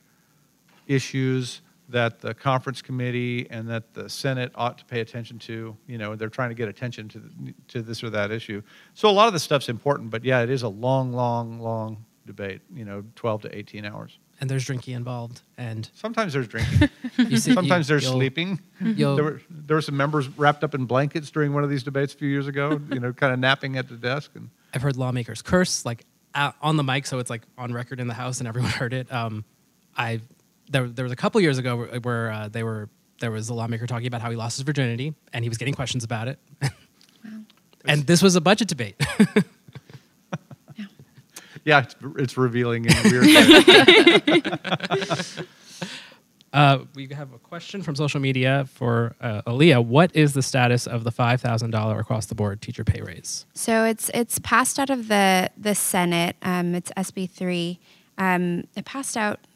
issues 0.89 1.61
that 1.89 2.21
the 2.21 2.35
conference 2.35 2.83
committee 2.83 3.47
and 3.51 3.69
that 3.69 3.95
the 3.95 4.09
Senate 4.09 4.51
ought 4.55 4.79
to 4.79 4.85
pay 4.85 5.01
attention 5.01 5.39
to. 5.41 5.77
You 5.87 5.99
know, 5.99 6.17
they're 6.17 6.29
trying 6.29 6.49
to 6.49 6.55
get 6.55 6.69
attention 6.69 7.09
to, 7.11 7.23
to 7.69 7.83
this 7.83 8.03
or 8.03 8.11
that 8.11 8.31
issue. 8.31 8.63
So 8.95 9.09
a 9.09 9.13
lot 9.13 9.29
of 9.29 9.33
the 9.33 9.39
stuff's 9.41 9.69
important, 9.69 10.11
but 10.11 10.25
yeah, 10.25 10.41
it 10.43 10.51
is 10.51 10.63
a 10.63 10.69
long, 10.69 11.13
long, 11.13 11.61
long 11.61 12.05
debate, 12.27 12.61
you 12.75 12.85
know, 12.85 13.05
12 13.15 13.43
to 13.43 13.57
18 13.57 13.85
hours. 13.85 14.19
and 14.41 14.51
there's 14.51 14.65
drinking 14.65 14.95
involved, 14.95 15.43
and 15.57 15.89
Sometimes 15.95 16.33
there's 16.33 16.49
drinking. 16.49 16.89
see, 17.17 17.53
Sometimes 17.53 17.89
you, 17.89 17.93
there's 17.95 18.07
sleeping. 18.07 18.61
There 18.81 19.25
were 19.25 19.41
there 19.49 19.77
were 19.77 19.81
some 19.83 19.97
members 19.97 20.29
wrapped 20.37 20.63
up 20.65 20.75
in 20.75 20.85
blankets 20.87 21.31
during 21.31 21.55
one 21.55 21.63
of 21.65 21.71
these 21.71 21.83
debates 21.85 22.13
a 22.15 22.17
few 22.19 22.29
years 22.29 22.47
ago. 22.49 22.81
You 22.93 23.01
know, 23.01 23.13
kind 23.13 23.33
of 23.33 23.39
napping 23.39 23.79
at 23.79 23.89
the 23.89 23.95
desk. 23.97 24.33
And 24.35 24.51
I've 24.75 24.83
heard 24.83 24.97
lawmakers 24.97 25.41
curse 25.41 25.85
like 25.87 26.05
on 26.35 26.77
the 26.77 26.85
mic, 26.85 27.07
so 27.07 27.19
it's 27.21 27.31
like 27.31 27.43
on 27.57 27.73
record 27.73 28.01
in 28.01 28.09
the 28.09 28.15
house 28.15 28.41
and 28.41 28.49
everyone 28.49 28.71
heard 28.83 28.93
it. 28.93 29.11
Um, 29.11 29.45
I 29.97 30.21
there 30.71 30.89
there 30.89 31.05
was 31.05 31.13
a 31.13 31.17
couple 31.17 31.41
years 31.41 31.59
ago 31.59 31.77
where, 31.77 32.01
where 32.01 32.33
uh, 32.33 32.49
they 32.49 32.63
were 32.63 32.89
there 33.21 33.31
was 33.31 33.49
a 33.49 33.55
lawmaker 33.55 33.87
talking 33.87 34.07
about 34.07 34.21
how 34.21 34.31
he 34.31 34.37
lost 34.37 34.57
his 34.59 34.65
virginity 34.65 35.15
and 35.33 35.45
he 35.45 35.49
was 35.49 35.59
getting 35.59 35.75
questions 35.75 36.05
about 36.05 36.29
it. 36.29 36.39
and 37.85 38.07
this 38.07 38.23
was 38.23 38.37
a 38.37 38.41
budget 38.41 38.69
debate. 38.69 38.97
yeah, 41.65 41.81
it's, 41.81 41.97
it's 42.19 42.37
revealing 42.37 42.85
in 42.85 42.93
weird. 43.11 43.25
ways. 43.25 45.41
Uh, 46.53 46.79
we 46.95 47.09
have 47.09 47.33
a 47.35 47.39
question 47.39 47.83
from 47.83 47.95
social 47.95 48.21
media 48.21 48.67
for 48.73 49.15
uh, 49.21 49.43
Aliyah. 49.43 49.85
What 49.85 50.15
is 50.17 50.33
the 50.33 50.43
status 50.43 50.87
of 50.87 51.05
the 51.05 51.11
five 51.11 51.41
thousand 51.41 51.71
dollar 51.71 51.99
across 51.99 52.27
the 52.27 52.35
board 52.35 52.63
teacher 52.63 52.85
pay 52.85 53.03
raise? 53.03 53.45
So 53.55 53.85
it's 53.85 54.11
it's 54.15 54.39
passed 54.39 54.79
out 54.79 54.89
of 54.89 55.09
the 55.09 55.51
the 55.59 55.75
Senate. 55.75 56.37
Um, 56.43 56.75
it's 56.75 56.91
SB 56.97 57.29
three. 57.31 57.79
Um, 58.17 58.65
it 58.75 58.87
passed 58.87 59.17
out 59.19 59.41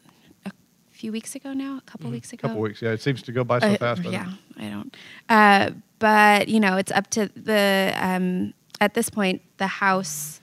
few 1.01 1.11
weeks 1.11 1.33
ago 1.35 1.51
now, 1.51 1.77
a 1.77 1.81
couple 1.89 2.09
weeks 2.11 2.31
A 2.31 2.35
ago. 2.35 2.47
couple 2.47 2.61
weeks. 2.61 2.79
Yeah, 2.81 2.91
it 2.91 3.01
seems 3.01 3.21
to 3.23 3.31
go 3.31 3.43
by 3.43 3.57
so 3.59 3.67
Uh, 3.67 3.77
fast. 3.77 4.03
doesn't 4.03 4.05
it? 4.05 4.11
yeah, 4.13 4.33
I 4.65 4.69
don't. 4.69 4.95
Uh, 5.27 5.71
but 5.97 6.47
you 6.47 6.59
know, 6.59 6.77
it's 6.77 6.91
up 6.91 7.09
to 7.11 7.27
the. 7.35 7.93
Um, 7.97 8.53
at 8.79 8.93
this 8.93 9.09
point, 9.09 9.41
the 9.57 9.67
House 9.67 10.39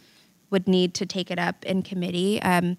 would 0.50 0.66
need 0.68 0.94
to 0.94 1.06
take 1.06 1.30
it 1.30 1.38
up 1.38 1.64
in 1.64 1.82
committee. 1.82 2.40
Um, 2.42 2.76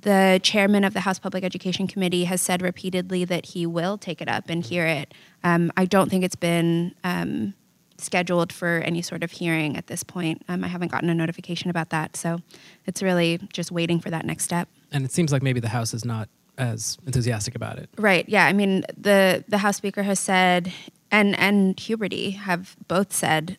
the 0.00 0.38
chairman 0.44 0.84
of 0.84 0.94
the 0.94 1.00
House 1.00 1.18
Public 1.18 1.42
Education 1.42 1.88
Committee 1.88 2.24
has 2.24 2.40
said 2.40 2.62
repeatedly 2.62 3.24
that 3.24 3.46
he 3.46 3.66
will 3.66 3.98
take 3.98 4.20
it 4.20 4.28
up 4.28 4.48
and 4.48 4.64
hear 4.64 4.86
it. 4.86 5.12
Um, 5.42 5.72
I 5.76 5.86
don't 5.86 6.08
think 6.10 6.22
it's 6.24 6.36
been 6.36 6.94
um, 7.02 7.54
scheduled 7.96 8.52
for 8.52 8.78
any 8.84 9.02
sort 9.02 9.24
of 9.24 9.32
hearing 9.32 9.76
at 9.76 9.88
this 9.88 10.04
point. 10.04 10.42
Um, 10.48 10.62
I 10.62 10.68
haven't 10.68 10.92
gotten 10.92 11.10
a 11.10 11.14
notification 11.14 11.68
about 11.70 11.90
that, 11.90 12.16
so 12.16 12.38
it's 12.86 13.02
really 13.02 13.38
just 13.52 13.72
waiting 13.72 13.98
for 13.98 14.10
that 14.10 14.24
next 14.24 14.44
step. 14.44 14.68
And 14.92 15.04
it 15.04 15.10
seems 15.10 15.32
like 15.32 15.42
maybe 15.42 15.58
the 15.60 15.70
House 15.70 15.92
is 15.94 16.04
not 16.04 16.28
as 16.58 16.98
enthusiastic 17.06 17.54
about 17.54 17.78
it. 17.78 17.88
Right. 17.96 18.28
Yeah. 18.28 18.46
I 18.46 18.52
mean, 18.52 18.84
the 18.96 19.44
the 19.48 19.58
House 19.58 19.76
Speaker 19.76 20.02
has 20.02 20.18
said, 20.18 20.72
and 21.10 21.38
and 21.38 21.76
Huberty 21.76 22.34
have 22.36 22.76
both 22.88 23.12
said 23.12 23.56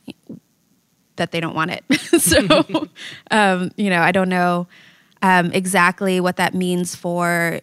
that 1.16 1.32
they 1.32 1.40
don't 1.40 1.56
want 1.56 1.72
it. 1.72 1.84
so, 2.20 2.88
um, 3.32 3.72
you 3.78 3.90
know, 3.90 4.02
I 4.02 4.12
don't 4.12 4.30
know 4.30 4.68
um, 5.22 5.52
exactly 5.52 6.20
what 6.20 6.38
that 6.38 6.54
means 6.54 6.96
for 6.96 7.62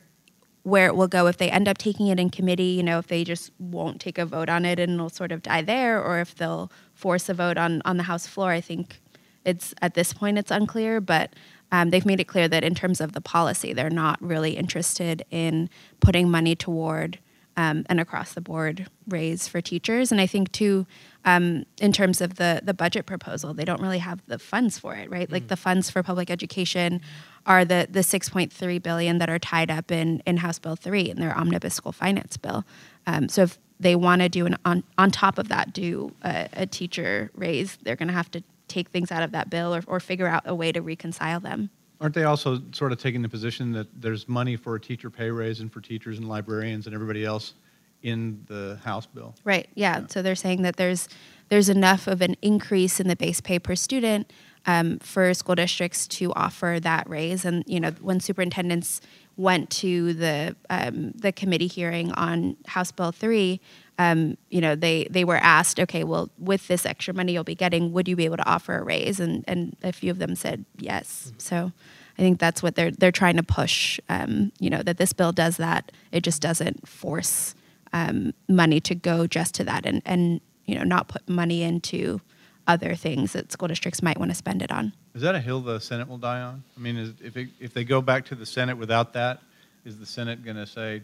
where 0.62 0.86
it 0.86 0.96
will 0.96 1.06
go 1.06 1.28
if 1.28 1.36
they 1.36 1.48
end 1.48 1.68
up 1.68 1.78
taking 1.78 2.08
it 2.08 2.18
in 2.18 2.28
committee. 2.30 2.64
You 2.64 2.82
know, 2.82 2.98
if 2.98 3.06
they 3.06 3.22
just 3.22 3.52
won't 3.58 4.00
take 4.00 4.18
a 4.18 4.26
vote 4.26 4.48
on 4.48 4.64
it 4.64 4.80
and 4.80 4.94
it'll 4.94 5.10
sort 5.10 5.32
of 5.32 5.42
die 5.42 5.62
there, 5.62 6.02
or 6.02 6.20
if 6.20 6.34
they'll 6.34 6.72
force 6.94 7.28
a 7.28 7.34
vote 7.34 7.58
on 7.58 7.82
on 7.84 7.98
the 7.98 8.04
House 8.04 8.26
floor. 8.26 8.50
I 8.50 8.60
think 8.60 9.00
it's 9.44 9.74
at 9.80 9.94
this 9.94 10.12
point 10.12 10.38
it's 10.38 10.50
unclear, 10.50 11.00
but 11.00 11.34
um, 11.76 11.90
they've 11.90 12.06
made 12.06 12.20
it 12.20 12.24
clear 12.24 12.48
that 12.48 12.64
in 12.64 12.74
terms 12.74 13.02
of 13.02 13.12
the 13.12 13.20
policy, 13.20 13.74
they're 13.74 13.90
not 13.90 14.20
really 14.22 14.56
interested 14.56 15.22
in 15.30 15.68
putting 16.00 16.30
money 16.30 16.56
toward 16.56 17.18
um, 17.58 17.84
an 17.90 17.98
across 17.98 18.32
the 18.32 18.40
board 18.40 18.88
raise 19.08 19.46
for 19.46 19.60
teachers. 19.60 20.10
And 20.10 20.18
I 20.18 20.26
think 20.26 20.52
too, 20.52 20.86
um, 21.26 21.66
in 21.78 21.92
terms 21.92 22.22
of 22.22 22.36
the 22.36 22.62
the 22.64 22.72
budget 22.72 23.04
proposal, 23.04 23.52
they 23.52 23.66
don't 23.66 23.82
really 23.82 23.98
have 23.98 24.22
the 24.26 24.38
funds 24.38 24.78
for 24.78 24.94
it, 24.94 25.10
right? 25.10 25.30
Like 25.30 25.48
the 25.48 25.56
funds 25.56 25.90
for 25.90 26.02
public 26.02 26.30
education 26.30 27.02
are 27.44 27.64
the 27.64 27.86
the 27.90 28.00
6.3 28.00 28.82
billion 28.82 29.18
that 29.18 29.28
are 29.28 29.38
tied 29.38 29.70
up 29.70 29.90
in 29.90 30.22
in 30.26 30.38
House 30.38 30.58
Bill 30.58 30.76
three 30.76 31.10
in 31.10 31.20
their 31.20 31.36
omnibus 31.36 31.74
school 31.74 31.92
finance 31.92 32.38
bill. 32.38 32.64
Um, 33.06 33.28
so 33.28 33.42
if 33.42 33.58
they 33.78 33.96
want 33.96 34.22
to 34.22 34.30
do 34.30 34.46
an 34.46 34.56
on 34.64 34.82
on 34.96 35.10
top 35.10 35.38
of 35.38 35.48
that 35.48 35.74
do 35.74 36.14
a, 36.24 36.48
a 36.54 36.66
teacher 36.66 37.30
raise, 37.34 37.76
they're 37.82 37.96
going 37.96 38.08
to 38.08 38.14
have 38.14 38.30
to 38.30 38.42
take 38.68 38.88
things 38.88 39.12
out 39.12 39.22
of 39.22 39.32
that 39.32 39.50
bill 39.50 39.74
or, 39.74 39.82
or 39.86 40.00
figure 40.00 40.26
out 40.26 40.42
a 40.46 40.54
way 40.54 40.72
to 40.72 40.80
reconcile 40.80 41.40
them. 41.40 41.70
Aren't 42.00 42.14
they 42.14 42.24
also 42.24 42.60
sort 42.72 42.92
of 42.92 42.98
taking 42.98 43.22
the 43.22 43.28
position 43.28 43.72
that 43.72 43.88
there's 44.00 44.28
money 44.28 44.56
for 44.56 44.74
a 44.74 44.80
teacher 44.80 45.08
pay 45.08 45.30
raise 45.30 45.60
and 45.60 45.72
for 45.72 45.80
teachers 45.80 46.18
and 46.18 46.28
librarians 46.28 46.86
and 46.86 46.94
everybody 46.94 47.24
else 47.24 47.54
in 48.02 48.44
the 48.46 48.78
House 48.84 49.06
bill? 49.06 49.34
Right. 49.44 49.68
Yeah. 49.74 50.06
So 50.08 50.20
they're 50.20 50.34
saying 50.34 50.62
that 50.62 50.76
there's 50.76 51.08
there's 51.48 51.68
enough 51.68 52.06
of 52.06 52.22
an 52.22 52.36
increase 52.42 53.00
in 53.00 53.08
the 53.08 53.16
base 53.16 53.40
pay 53.40 53.58
per 53.58 53.74
student 53.74 54.32
um, 54.66 54.98
for 54.98 55.32
school 55.32 55.54
districts 55.54 56.06
to 56.08 56.32
offer 56.34 56.78
that 56.82 57.08
raise. 57.08 57.44
And 57.44 57.64
you 57.66 57.80
know, 57.80 57.92
when 58.00 58.20
superintendents 58.20 59.00
went 59.36 59.70
to 59.70 60.12
the 60.12 60.56
um, 60.68 61.12
the 61.12 61.32
committee 61.32 61.66
hearing 61.66 62.12
on 62.12 62.56
House 62.66 62.92
Bill 62.92 63.12
three, 63.12 63.60
um, 63.98 64.36
you 64.50 64.60
know, 64.60 64.74
they 64.74 65.06
they 65.10 65.24
were 65.24 65.36
asked, 65.36 65.80
okay, 65.80 66.04
well, 66.04 66.30
with 66.38 66.68
this 66.68 66.84
extra 66.84 67.14
money 67.14 67.32
you'll 67.32 67.44
be 67.44 67.54
getting, 67.54 67.92
would 67.92 68.08
you 68.08 68.16
be 68.16 68.24
able 68.24 68.36
to 68.36 68.48
offer 68.48 68.78
a 68.78 68.82
raise? 68.82 69.20
And 69.20 69.44
and 69.48 69.76
a 69.82 69.92
few 69.92 70.10
of 70.10 70.18
them 70.18 70.34
said 70.34 70.64
yes. 70.78 71.32
So. 71.38 71.72
I 72.18 72.22
think 72.22 72.38
that's 72.38 72.62
what 72.62 72.76
they're 72.76 72.92
they're 72.92 73.12
trying 73.12 73.36
to 73.36 73.42
push. 73.42 74.00
Um, 74.08 74.50
you 74.58 74.70
know 74.70 74.82
that 74.82 74.96
this 74.96 75.12
bill 75.12 75.32
does 75.32 75.58
that. 75.58 75.92
It 76.12 76.22
just 76.22 76.40
doesn't 76.40 76.88
force 76.88 77.54
um, 77.92 78.32
money 78.48 78.80
to 78.80 78.94
go 78.94 79.26
just 79.26 79.54
to 79.56 79.64
that, 79.64 79.84
and 79.84 80.00
and 80.06 80.40
you 80.64 80.76
know 80.78 80.82
not 80.82 81.08
put 81.08 81.28
money 81.28 81.62
into 81.62 82.22
other 82.66 82.94
things 82.94 83.32
that 83.32 83.52
school 83.52 83.68
districts 83.68 84.02
might 84.02 84.18
want 84.18 84.30
to 84.30 84.34
spend 84.34 84.62
it 84.62 84.72
on. 84.72 84.92
Is 85.14 85.22
that 85.22 85.34
a 85.34 85.40
hill 85.40 85.60
the 85.60 85.78
Senate 85.80 86.08
will 86.08 86.18
die 86.18 86.40
on? 86.40 86.62
I 86.76 86.80
mean, 86.80 86.96
is, 86.96 87.14
if, 87.22 87.36
it, 87.36 87.48
if 87.60 87.72
they 87.72 87.84
go 87.84 88.00
back 88.00 88.24
to 88.26 88.34
the 88.34 88.46
Senate 88.46 88.76
without 88.76 89.12
that, 89.12 89.40
is 89.84 89.98
the 89.98 90.06
Senate 90.06 90.44
going 90.44 90.56
to 90.56 90.66
say, 90.66 91.02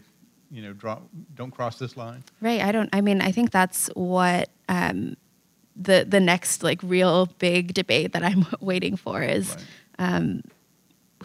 you 0.53 0.61
know, 0.61 0.71
draw, 0.73 0.99
don't 1.33 1.49
cross 1.51 1.79
this 1.79 1.97
line? 1.97 2.23
Right. 2.39 2.61
I 2.61 2.71
don't. 2.71 2.89
I 2.93 3.01
mean, 3.01 3.21
I 3.21 3.31
think 3.31 3.49
that's 3.51 3.87
what 3.95 4.49
um, 4.69 5.17
the 5.75 6.05
the 6.07 6.19
next 6.19 6.61
like 6.63 6.79
real 6.83 7.25
big 7.39 7.73
debate 7.73 8.13
that 8.13 8.23
I'm 8.23 8.45
waiting 8.61 8.95
for 8.95 9.21
is 9.23 9.57
Right. 9.99 10.41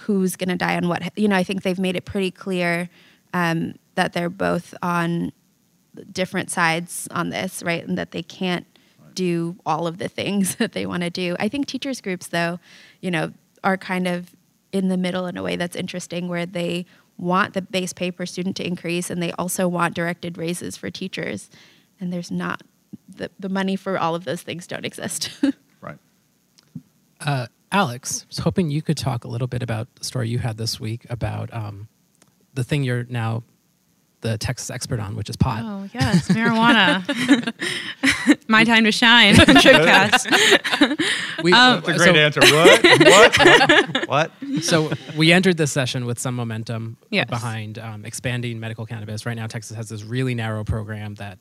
who's 0.01 0.37
going 0.37 0.49
to 0.49 0.57
die 0.57 0.77
on 0.77 0.89
what. 0.89 1.13
You 1.19 1.29
know, 1.29 1.37
I 1.37 1.45
think 1.45 1.63
they've 1.63 1.79
made 1.79 1.95
it 1.97 2.05
pretty 2.05 2.31
clear 2.31 2.89
um, 3.35 3.75
that 3.97 4.13
they're 4.15 4.31
both 4.31 4.75
on 4.83 5.33
different 6.13 6.51
sides 6.51 7.09
on 7.11 7.31
this, 7.31 7.63
right? 7.63 7.87
And 7.87 7.99
that 7.99 8.13
they 8.13 8.23
can't 8.23 8.67
do 9.15 9.57
all 9.67 9.87
of 9.87 9.99
the 9.99 10.09
things 10.09 10.55
that 10.61 10.73
they 10.73 10.87
want 10.87 11.03
to 11.03 11.11
do. 11.11 11.37
I 11.39 11.49
think 11.49 11.67
teachers 11.67 12.01
groups, 12.01 12.29
though, 12.29 12.61
you 13.03 13.11
know, 13.11 13.33
are 13.63 13.77
kind 13.77 14.07
of 14.07 14.35
in 14.73 14.89
the 14.89 14.97
middle 14.97 15.27
in 15.27 15.37
a 15.37 15.43
way 15.43 15.57
that's 15.57 15.75
interesting, 15.77 16.29
where 16.29 16.47
they 16.47 16.87
want 17.19 17.55
the 17.55 17.63
base 17.63 17.93
pay 17.93 18.11
per 18.11 18.25
student 18.25 18.57
to 18.57 18.67
increase, 18.67 19.11
and 19.11 19.23
they 19.23 19.33
also 19.33 19.69
want 19.69 19.95
directed 19.95 20.39
raises 20.39 20.77
for 20.77 20.91
teachers, 20.91 21.51
and 22.01 22.13
there's 22.13 22.31
not 22.31 22.63
the 23.09 23.31
the 23.39 23.49
money 23.49 23.77
for 23.77 23.99
all 23.99 24.15
of 24.15 24.25
those 24.25 24.43
things 24.43 24.67
don't 24.67 24.87
exist. 24.87 25.31
Right. 25.81 25.99
Uh, 27.21 27.47
Alex, 27.71 28.23
I 28.23 28.27
was 28.29 28.39
hoping 28.39 28.69
you 28.69 28.83
could 28.83 28.97
talk 28.97 29.23
a 29.23 29.29
little 29.29 29.47
bit 29.47 29.63
about 29.63 29.95
the 29.95 30.05
story 30.05 30.29
you 30.29 30.41
had 30.41 30.57
this 30.57 30.81
week 30.81 31.07
about 31.09 31.55
um, 31.55 31.87
the 32.55 32.65
thing 32.65 32.83
you're 32.83 33.05
now 33.09 33.45
the 34.21 34.37
Texas 34.39 34.69
expert 34.71 34.99
on, 35.01 35.15
which 35.15 35.31
is 35.31 35.37
pot. 35.37 35.63
Oh 35.65 35.89
yes, 35.95 36.29
marijuana. 36.29 37.05
My 38.49 38.65
time 38.65 38.85
to 38.85 38.93
shine. 38.93 39.35
Tribcast. 39.37 41.05
We, 41.45 41.53
Um, 41.53 41.83
That's 41.87 42.01
a 42.03 42.05
great 42.05 42.17
answer. 42.17 42.41
What? 42.41 44.09
what? 44.09 44.09
What? 44.09 44.33
so 44.65 44.91
we 45.17 45.33
entered 45.33 45.57
this 45.57 45.71
session 45.71 46.05
with 46.05 46.19
some 46.19 46.35
momentum 46.35 46.97
Yes. 47.11 47.29
behind 47.29 47.79
um, 47.79 48.05
expanding 48.05 48.59
medical 48.59 48.87
cannabis. 48.87 49.25
Right 49.25 49.37
now, 49.37 49.47
Texas 49.47 49.77
has 49.77 49.89
this 49.89 50.03
really 50.03 50.35
narrow 50.35 50.65
program 50.65 51.15
that, 51.17 51.39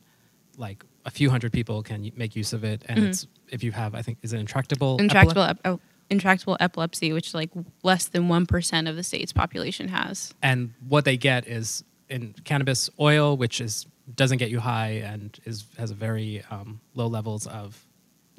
like, 0.57 0.83
a 1.05 1.09
few 1.09 1.31
hundred 1.31 1.51
people 1.51 1.81
can 1.81 2.11
make 2.15 2.35
use 2.35 2.53
of 2.53 2.63
it, 2.63 2.83
and 2.87 3.05
it's 3.05 3.25
if 3.49 3.63
you 3.63 3.71
have, 3.71 3.95
I 3.95 4.03
think, 4.03 4.19
is 4.21 4.33
it 4.33 4.39
intractable? 4.39 4.97
intractable, 4.99 5.41
epile- 5.41 5.49
ep- 5.49 5.59
oh, 5.65 5.79
intractable 6.11 6.57
epilepsy, 6.59 7.11
which 7.11 7.33
like 7.33 7.49
less 7.81 8.05
than 8.05 8.27
one 8.29 8.45
percent 8.45 8.87
of 8.87 8.95
the 8.95 9.03
state's 9.03 9.33
population 9.33 9.87
has. 9.87 10.33
and 10.43 10.73
what 10.87 11.05
they 11.05 11.17
get 11.17 11.47
is 11.47 11.83
in 12.09 12.33
cannabis 12.43 12.89
oil, 12.99 13.37
which 13.37 13.61
is 13.61 13.85
doesn't 14.15 14.37
get 14.37 14.49
you 14.49 14.59
high 14.59 15.01
and 15.03 15.37
is 15.45 15.65
has 15.77 15.91
a 15.91 15.95
very 15.95 16.43
um, 16.49 16.79
low 16.95 17.07
levels 17.07 17.45
of 17.47 17.85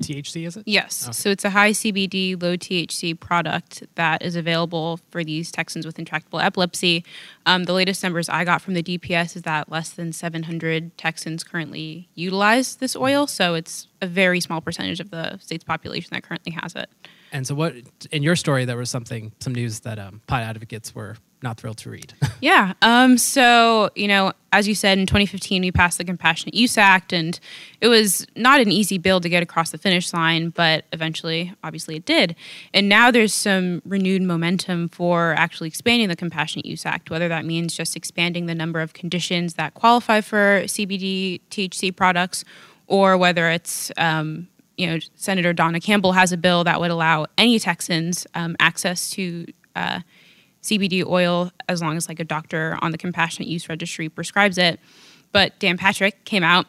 THC. 0.02 0.46
Is 0.46 0.56
it? 0.56 0.62
Yes. 0.66 1.04
Okay. 1.06 1.12
So 1.12 1.30
it's 1.30 1.44
a 1.44 1.50
high 1.50 1.72
CBD, 1.72 2.40
low 2.40 2.56
THC 2.56 3.18
product 3.18 3.82
that 3.96 4.22
is 4.22 4.36
available 4.36 5.00
for 5.10 5.24
these 5.24 5.50
Texans 5.50 5.84
with 5.84 5.98
intractable 5.98 6.40
epilepsy. 6.40 7.04
Um, 7.46 7.64
the 7.64 7.72
latest 7.72 8.02
numbers 8.02 8.28
I 8.28 8.44
got 8.44 8.62
from 8.62 8.74
the 8.74 8.82
DPS 8.82 9.36
is 9.36 9.42
that 9.42 9.70
less 9.70 9.90
than 9.90 10.12
700 10.12 10.96
Texans 10.96 11.42
currently 11.42 12.08
utilize 12.14 12.76
this 12.76 12.94
oil. 12.94 13.26
So 13.26 13.54
it's 13.54 13.88
a 14.00 14.06
very 14.06 14.40
small 14.40 14.60
percentage 14.60 15.00
of 15.00 15.10
the 15.10 15.38
state's 15.38 15.64
population 15.64 16.10
that 16.12 16.22
currently 16.22 16.52
has 16.52 16.74
it. 16.74 16.88
And 17.32 17.46
so, 17.46 17.54
what 17.54 17.74
in 18.10 18.22
your 18.22 18.36
story 18.36 18.64
there 18.64 18.76
was 18.76 18.88
something, 18.88 19.32
some 19.40 19.54
news 19.54 19.80
that 19.80 19.98
um, 19.98 20.22
pot 20.26 20.42
advocates 20.42 20.94
were 20.94 21.16
not 21.42 21.58
thrilled 21.58 21.78
to 21.78 21.90
read. 21.90 22.14
Yeah. 22.40 22.74
Um, 22.82 23.18
so, 23.18 23.90
you 23.96 24.06
know, 24.06 24.32
as 24.52 24.68
you 24.68 24.76
said, 24.76 24.96
in 24.96 25.06
2015, 25.06 25.60
we 25.60 25.72
passed 25.72 25.98
the 25.98 26.04
Compassionate 26.04 26.54
Use 26.54 26.78
Act, 26.78 27.12
and 27.12 27.38
it 27.80 27.88
was 27.88 28.24
not 28.36 28.60
an 28.60 28.70
easy 28.70 28.96
bill 28.96 29.20
to 29.20 29.28
get 29.28 29.42
across 29.42 29.70
the 29.70 29.78
finish 29.78 30.12
line, 30.12 30.50
but 30.50 30.84
eventually, 30.92 31.52
obviously, 31.64 31.96
it 31.96 32.04
did. 32.04 32.36
And 32.72 32.88
now 32.88 33.10
there's 33.10 33.34
some 33.34 33.82
renewed 33.84 34.22
momentum 34.22 34.88
for 34.88 35.34
actually 35.36 35.66
expanding 35.66 36.08
the 36.08 36.14
Compassionate 36.14 36.64
Use 36.64 36.86
Act, 36.86 37.10
whether 37.10 37.26
that 37.26 37.44
means 37.44 37.76
just 37.76 37.96
expanding 37.96 38.46
the 38.46 38.54
number 38.54 38.80
of 38.80 38.92
conditions 38.92 39.54
that 39.54 39.74
qualify 39.74 40.20
for 40.20 40.62
CBD 40.66 41.40
THC 41.50 41.94
products, 41.94 42.44
or 42.86 43.18
whether 43.18 43.48
it's 43.48 43.90
um, 43.96 44.46
you 44.76 44.86
know, 44.86 44.98
Senator 45.16 45.52
Donna 45.52 45.80
Campbell 45.80 46.12
has 46.12 46.30
a 46.30 46.36
bill 46.36 46.62
that 46.64 46.80
would 46.80 46.92
allow 46.92 47.26
any 47.36 47.58
Texans 47.58 48.28
um, 48.34 48.54
access 48.60 49.10
to 49.10 49.44
uh, 49.74 50.00
CBD 50.68 51.04
oil 51.04 51.50
as 51.68 51.80
long 51.80 51.96
as 51.96 52.08
like 52.08 52.20
a 52.20 52.24
doctor 52.24 52.78
on 52.82 52.92
the 52.92 52.98
compassionate 52.98 53.48
use 53.48 53.68
registry 53.68 54.08
prescribes 54.08 54.58
it. 54.58 54.78
But 55.32 55.58
Dan 55.58 55.76
Patrick 55.76 56.24
came 56.24 56.42
out 56.42 56.66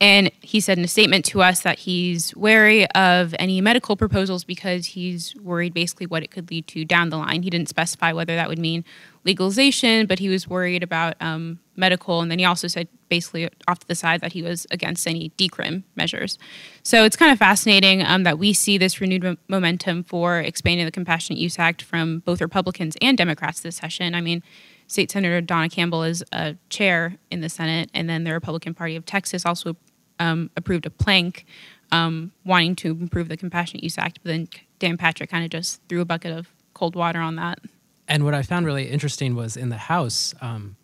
and 0.00 0.30
he 0.40 0.60
said 0.60 0.76
in 0.76 0.84
a 0.84 0.88
statement 0.88 1.24
to 1.26 1.40
us 1.40 1.60
that 1.60 1.78
he's 1.78 2.34
wary 2.36 2.86
of 2.90 3.34
any 3.38 3.60
medical 3.60 3.96
proposals 3.96 4.44
because 4.44 4.86
he's 4.86 5.34
worried 5.36 5.72
basically 5.72 6.06
what 6.06 6.22
it 6.22 6.30
could 6.30 6.50
lead 6.50 6.66
to 6.68 6.84
down 6.84 7.10
the 7.10 7.16
line. 7.16 7.42
He 7.42 7.50
didn't 7.50 7.68
specify 7.68 8.12
whether 8.12 8.34
that 8.34 8.48
would 8.48 8.58
mean 8.58 8.84
legalization, 9.24 10.06
but 10.06 10.18
he 10.18 10.28
was 10.28 10.48
worried 10.48 10.82
about 10.82 11.14
um, 11.20 11.58
medical. 11.76 12.20
And 12.20 12.30
then 12.30 12.38
he 12.38 12.44
also 12.44 12.68
said 12.68 12.88
basically 13.08 13.48
off 13.68 13.80
to 13.80 13.88
the 13.88 13.94
side 13.94 14.20
that 14.20 14.32
he 14.32 14.42
was 14.42 14.66
against 14.70 15.06
any 15.06 15.30
decrim 15.38 15.82
measures. 15.96 16.38
So 16.82 17.04
it's 17.04 17.16
kind 17.16 17.32
of 17.32 17.38
fascinating 17.38 18.04
um, 18.04 18.22
that 18.24 18.38
we 18.38 18.52
see 18.52 18.78
this 18.78 19.00
renewed 19.00 19.22
mo- 19.22 19.36
momentum 19.48 20.04
for 20.04 20.40
expanding 20.40 20.86
the 20.86 20.92
Compassionate 20.92 21.38
Use 21.38 21.58
Act 21.58 21.82
from 21.82 22.20
both 22.20 22.40
Republicans 22.40 22.96
and 23.00 23.16
Democrats 23.16 23.60
this 23.60 23.76
session. 23.76 24.14
I 24.14 24.20
mean, 24.20 24.42
State 24.86 25.10
Senator 25.10 25.40
Donna 25.40 25.68
Campbell 25.68 26.02
is 26.02 26.22
a 26.32 26.56
chair 26.68 27.16
in 27.30 27.40
the 27.40 27.48
Senate, 27.48 27.90
and 27.94 28.08
then 28.08 28.24
the 28.24 28.32
Republican 28.32 28.74
Party 28.74 28.96
of 28.96 29.06
Texas 29.06 29.46
also 29.46 29.76
um, 30.18 30.50
approved 30.56 30.86
a 30.86 30.90
plank 30.90 31.46
um, 31.92 32.32
wanting 32.44 32.76
to 32.76 32.90
improve 32.90 33.28
the 33.28 33.36
Compassionate 33.36 33.82
Use 33.82 33.98
Act, 33.98 34.18
but 34.22 34.30
then 34.30 34.48
Dan 34.78 34.96
Patrick 34.96 35.30
kind 35.30 35.44
of 35.44 35.50
just 35.50 35.80
threw 35.88 36.00
a 36.00 36.04
bucket 36.04 36.36
of 36.36 36.48
cold 36.74 36.96
water 36.96 37.20
on 37.20 37.36
that. 37.36 37.60
And 38.08 38.24
what 38.24 38.34
I 38.34 38.42
found 38.42 38.66
really 38.66 38.90
interesting 38.90 39.34
was 39.34 39.56
in 39.56 39.70
the 39.70 39.78
House, 39.78 40.34
um, 40.40 40.76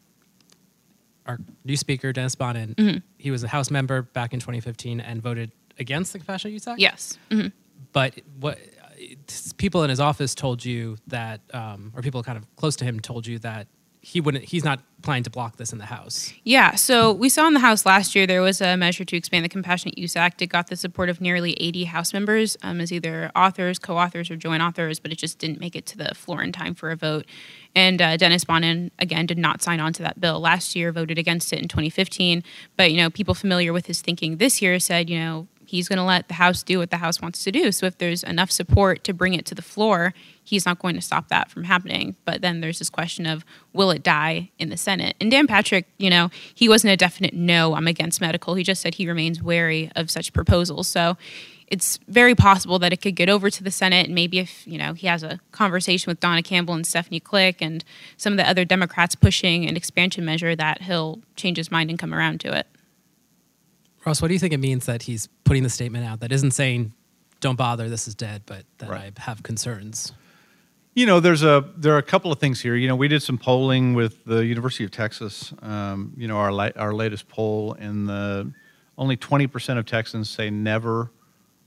our 1.30 1.38
new 1.64 1.76
speaker, 1.76 2.12
Dennis 2.12 2.34
Bonnen, 2.36 2.74
Mm-hmm. 2.74 2.98
he 3.18 3.30
was 3.30 3.42
a 3.44 3.48
House 3.48 3.70
member 3.70 4.02
back 4.02 4.32
in 4.34 4.40
2015 4.40 5.00
and 5.00 5.22
voted 5.22 5.52
against 5.78 6.12
the 6.12 6.18
Compassionate 6.18 6.52
Use 6.52 6.66
Act. 6.66 6.80
Yes. 6.80 7.18
hmm 7.30 7.46
But 7.92 8.20
what 8.38 8.58
people 9.56 9.82
in 9.84 9.90
his 9.90 10.00
office 10.00 10.34
told 10.34 10.64
you 10.64 10.96
that, 11.06 11.40
um, 11.54 11.92
or 11.96 12.02
people 12.02 12.22
kind 12.22 12.36
of 12.38 12.44
close 12.56 12.76
to 12.76 12.84
him 12.84 13.00
told 13.00 13.26
you 13.26 13.38
that 13.40 13.66
he 14.02 14.20
wouldn't, 14.20 14.44
he's 14.44 14.64
not 14.64 14.80
planning 15.02 15.22
to 15.24 15.30
block 15.30 15.56
this 15.56 15.72
in 15.72 15.78
the 15.78 15.86
House. 15.86 16.32
Yeah, 16.44 16.74
so 16.74 17.12
we 17.12 17.28
saw 17.28 17.46
in 17.46 17.54
the 17.54 17.60
House 17.60 17.84
last 17.84 18.14
year 18.14 18.26
there 18.26 18.40
was 18.40 18.60
a 18.60 18.76
measure 18.76 19.04
to 19.04 19.16
expand 19.16 19.44
the 19.44 19.48
Compassionate 19.48 19.98
Use 19.98 20.16
Act. 20.16 20.40
It 20.40 20.46
got 20.46 20.68
the 20.68 20.76
support 20.76 21.08
of 21.08 21.20
nearly 21.20 21.52
80 21.60 21.84
House 21.84 22.12
members 22.12 22.56
um, 22.62 22.80
as 22.80 22.92
either 22.92 23.30
authors, 23.36 23.78
co 23.78 23.98
authors, 23.98 24.30
or 24.30 24.36
joint 24.36 24.62
authors, 24.62 25.00
but 25.00 25.12
it 25.12 25.18
just 25.18 25.38
didn't 25.38 25.60
make 25.60 25.76
it 25.76 25.86
to 25.86 25.98
the 25.98 26.14
floor 26.14 26.42
in 26.42 26.52
time 26.52 26.74
for 26.74 26.90
a 26.90 26.96
vote. 26.96 27.26
And 27.74 28.00
uh, 28.00 28.16
Dennis 28.16 28.44
Bonnen, 28.44 28.90
again, 28.98 29.26
did 29.26 29.38
not 29.38 29.62
sign 29.62 29.80
on 29.80 29.92
to 29.94 30.02
that 30.02 30.20
bill 30.20 30.40
last 30.40 30.74
year, 30.74 30.92
voted 30.92 31.18
against 31.18 31.52
it 31.52 31.58
in 31.58 31.68
2015. 31.68 32.42
But, 32.76 32.90
you 32.90 32.96
know, 32.96 33.10
people 33.10 33.34
familiar 33.34 33.72
with 33.72 33.86
his 33.86 34.00
thinking 34.00 34.38
this 34.38 34.62
year 34.62 34.78
said, 34.78 35.10
you 35.10 35.18
know, 35.18 35.46
he's 35.70 35.88
going 35.88 35.98
to 35.98 36.04
let 36.04 36.26
the 36.26 36.34
House 36.34 36.64
do 36.64 36.78
what 36.78 36.90
the 36.90 36.96
House 36.96 37.20
wants 37.20 37.44
to 37.44 37.52
do. 37.52 37.70
So 37.70 37.86
if 37.86 37.96
there's 37.98 38.24
enough 38.24 38.50
support 38.50 39.04
to 39.04 39.14
bring 39.14 39.34
it 39.34 39.46
to 39.46 39.54
the 39.54 39.62
floor, 39.62 40.12
he's 40.42 40.66
not 40.66 40.80
going 40.80 40.96
to 40.96 41.00
stop 41.00 41.28
that 41.28 41.48
from 41.48 41.64
happening. 41.64 42.16
But 42.24 42.42
then 42.42 42.60
there's 42.60 42.80
this 42.80 42.90
question 42.90 43.24
of 43.24 43.44
will 43.72 43.92
it 43.92 44.02
die 44.02 44.50
in 44.58 44.68
the 44.68 44.76
Senate? 44.76 45.14
And 45.20 45.30
Dan 45.30 45.46
Patrick, 45.46 45.86
you 45.96 46.10
know, 46.10 46.30
he 46.52 46.68
wasn't 46.68 46.92
a 46.92 46.96
definite 46.96 47.34
no, 47.34 47.76
I'm 47.76 47.86
against 47.86 48.20
medical. 48.20 48.54
He 48.54 48.64
just 48.64 48.82
said 48.82 48.96
he 48.96 49.06
remains 49.06 49.40
wary 49.40 49.92
of 49.94 50.10
such 50.10 50.32
proposals. 50.32 50.88
So 50.88 51.16
it's 51.68 52.00
very 52.08 52.34
possible 52.34 52.80
that 52.80 52.92
it 52.92 53.00
could 53.00 53.14
get 53.14 53.28
over 53.28 53.48
to 53.48 53.62
the 53.62 53.70
Senate. 53.70 54.06
And 54.06 54.14
maybe 54.14 54.40
if, 54.40 54.66
you 54.66 54.76
know, 54.76 54.92
he 54.92 55.06
has 55.06 55.22
a 55.22 55.38
conversation 55.52 56.10
with 56.10 56.18
Donna 56.18 56.42
Campbell 56.42 56.74
and 56.74 56.84
Stephanie 56.84 57.20
Klick 57.20 57.62
and 57.62 57.84
some 58.16 58.32
of 58.32 58.38
the 58.38 58.48
other 58.48 58.64
Democrats 58.64 59.14
pushing 59.14 59.68
an 59.68 59.76
expansion 59.76 60.24
measure, 60.24 60.56
that 60.56 60.82
he'll 60.82 61.20
change 61.36 61.58
his 61.58 61.70
mind 61.70 61.88
and 61.90 61.98
come 61.98 62.12
around 62.12 62.40
to 62.40 62.52
it. 62.52 62.66
Ross, 64.04 64.22
what 64.22 64.28
do 64.28 64.34
you 64.34 64.40
think 64.40 64.52
it 64.54 64.58
means 64.60 64.86
that 64.86 65.02
he's 65.02 65.28
putting 65.44 65.62
the 65.62 65.70
statement 65.70 66.04
out 66.04 66.20
that 66.20 66.32
isn't 66.32 66.52
saying, 66.52 66.92
don't 67.40 67.56
bother, 67.56 67.88
this 67.88 68.08
is 68.08 68.14
dead, 68.14 68.42
but 68.46 68.64
that 68.78 68.88
Right. 68.88 69.12
I 69.16 69.22
have 69.22 69.42
concerns? 69.42 70.12
You 70.94 71.06
know, 71.06 71.20
there's 71.20 71.42
a 71.44 71.64
there 71.76 71.94
are 71.94 71.98
a 71.98 72.02
couple 72.02 72.32
of 72.32 72.40
things 72.40 72.60
here. 72.60 72.74
You 72.74 72.88
know, 72.88 72.96
we 72.96 73.06
did 73.06 73.22
some 73.22 73.38
polling 73.38 73.94
with 73.94 74.24
the 74.24 74.44
University 74.44 74.84
of 74.84 74.90
Texas. 74.90 75.54
Um, 75.62 76.12
you 76.16 76.26
know, 76.26 76.36
our 76.36 76.50
la- 76.52 76.70
our 76.76 76.92
latest 76.92 77.28
poll, 77.28 77.74
and 77.78 78.08
the 78.08 78.52
only 78.98 79.16
20 79.16 79.46
percent 79.46 79.78
of 79.78 79.86
Texans 79.86 80.28
say 80.28 80.50
never 80.50 81.12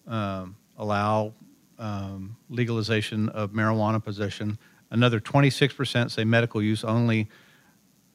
um, 0.08 0.58
allow 0.78 1.34
um, 1.80 2.36
legalization 2.50 3.30
of 3.30 3.52
marijuana 3.52 4.04
possession. 4.04 4.58
Another 4.92 5.22
26 5.22 5.74
percent 5.74 6.12
say 6.12 6.26
medical 6.26 6.62
use 6.62 6.84
only. 6.84 7.30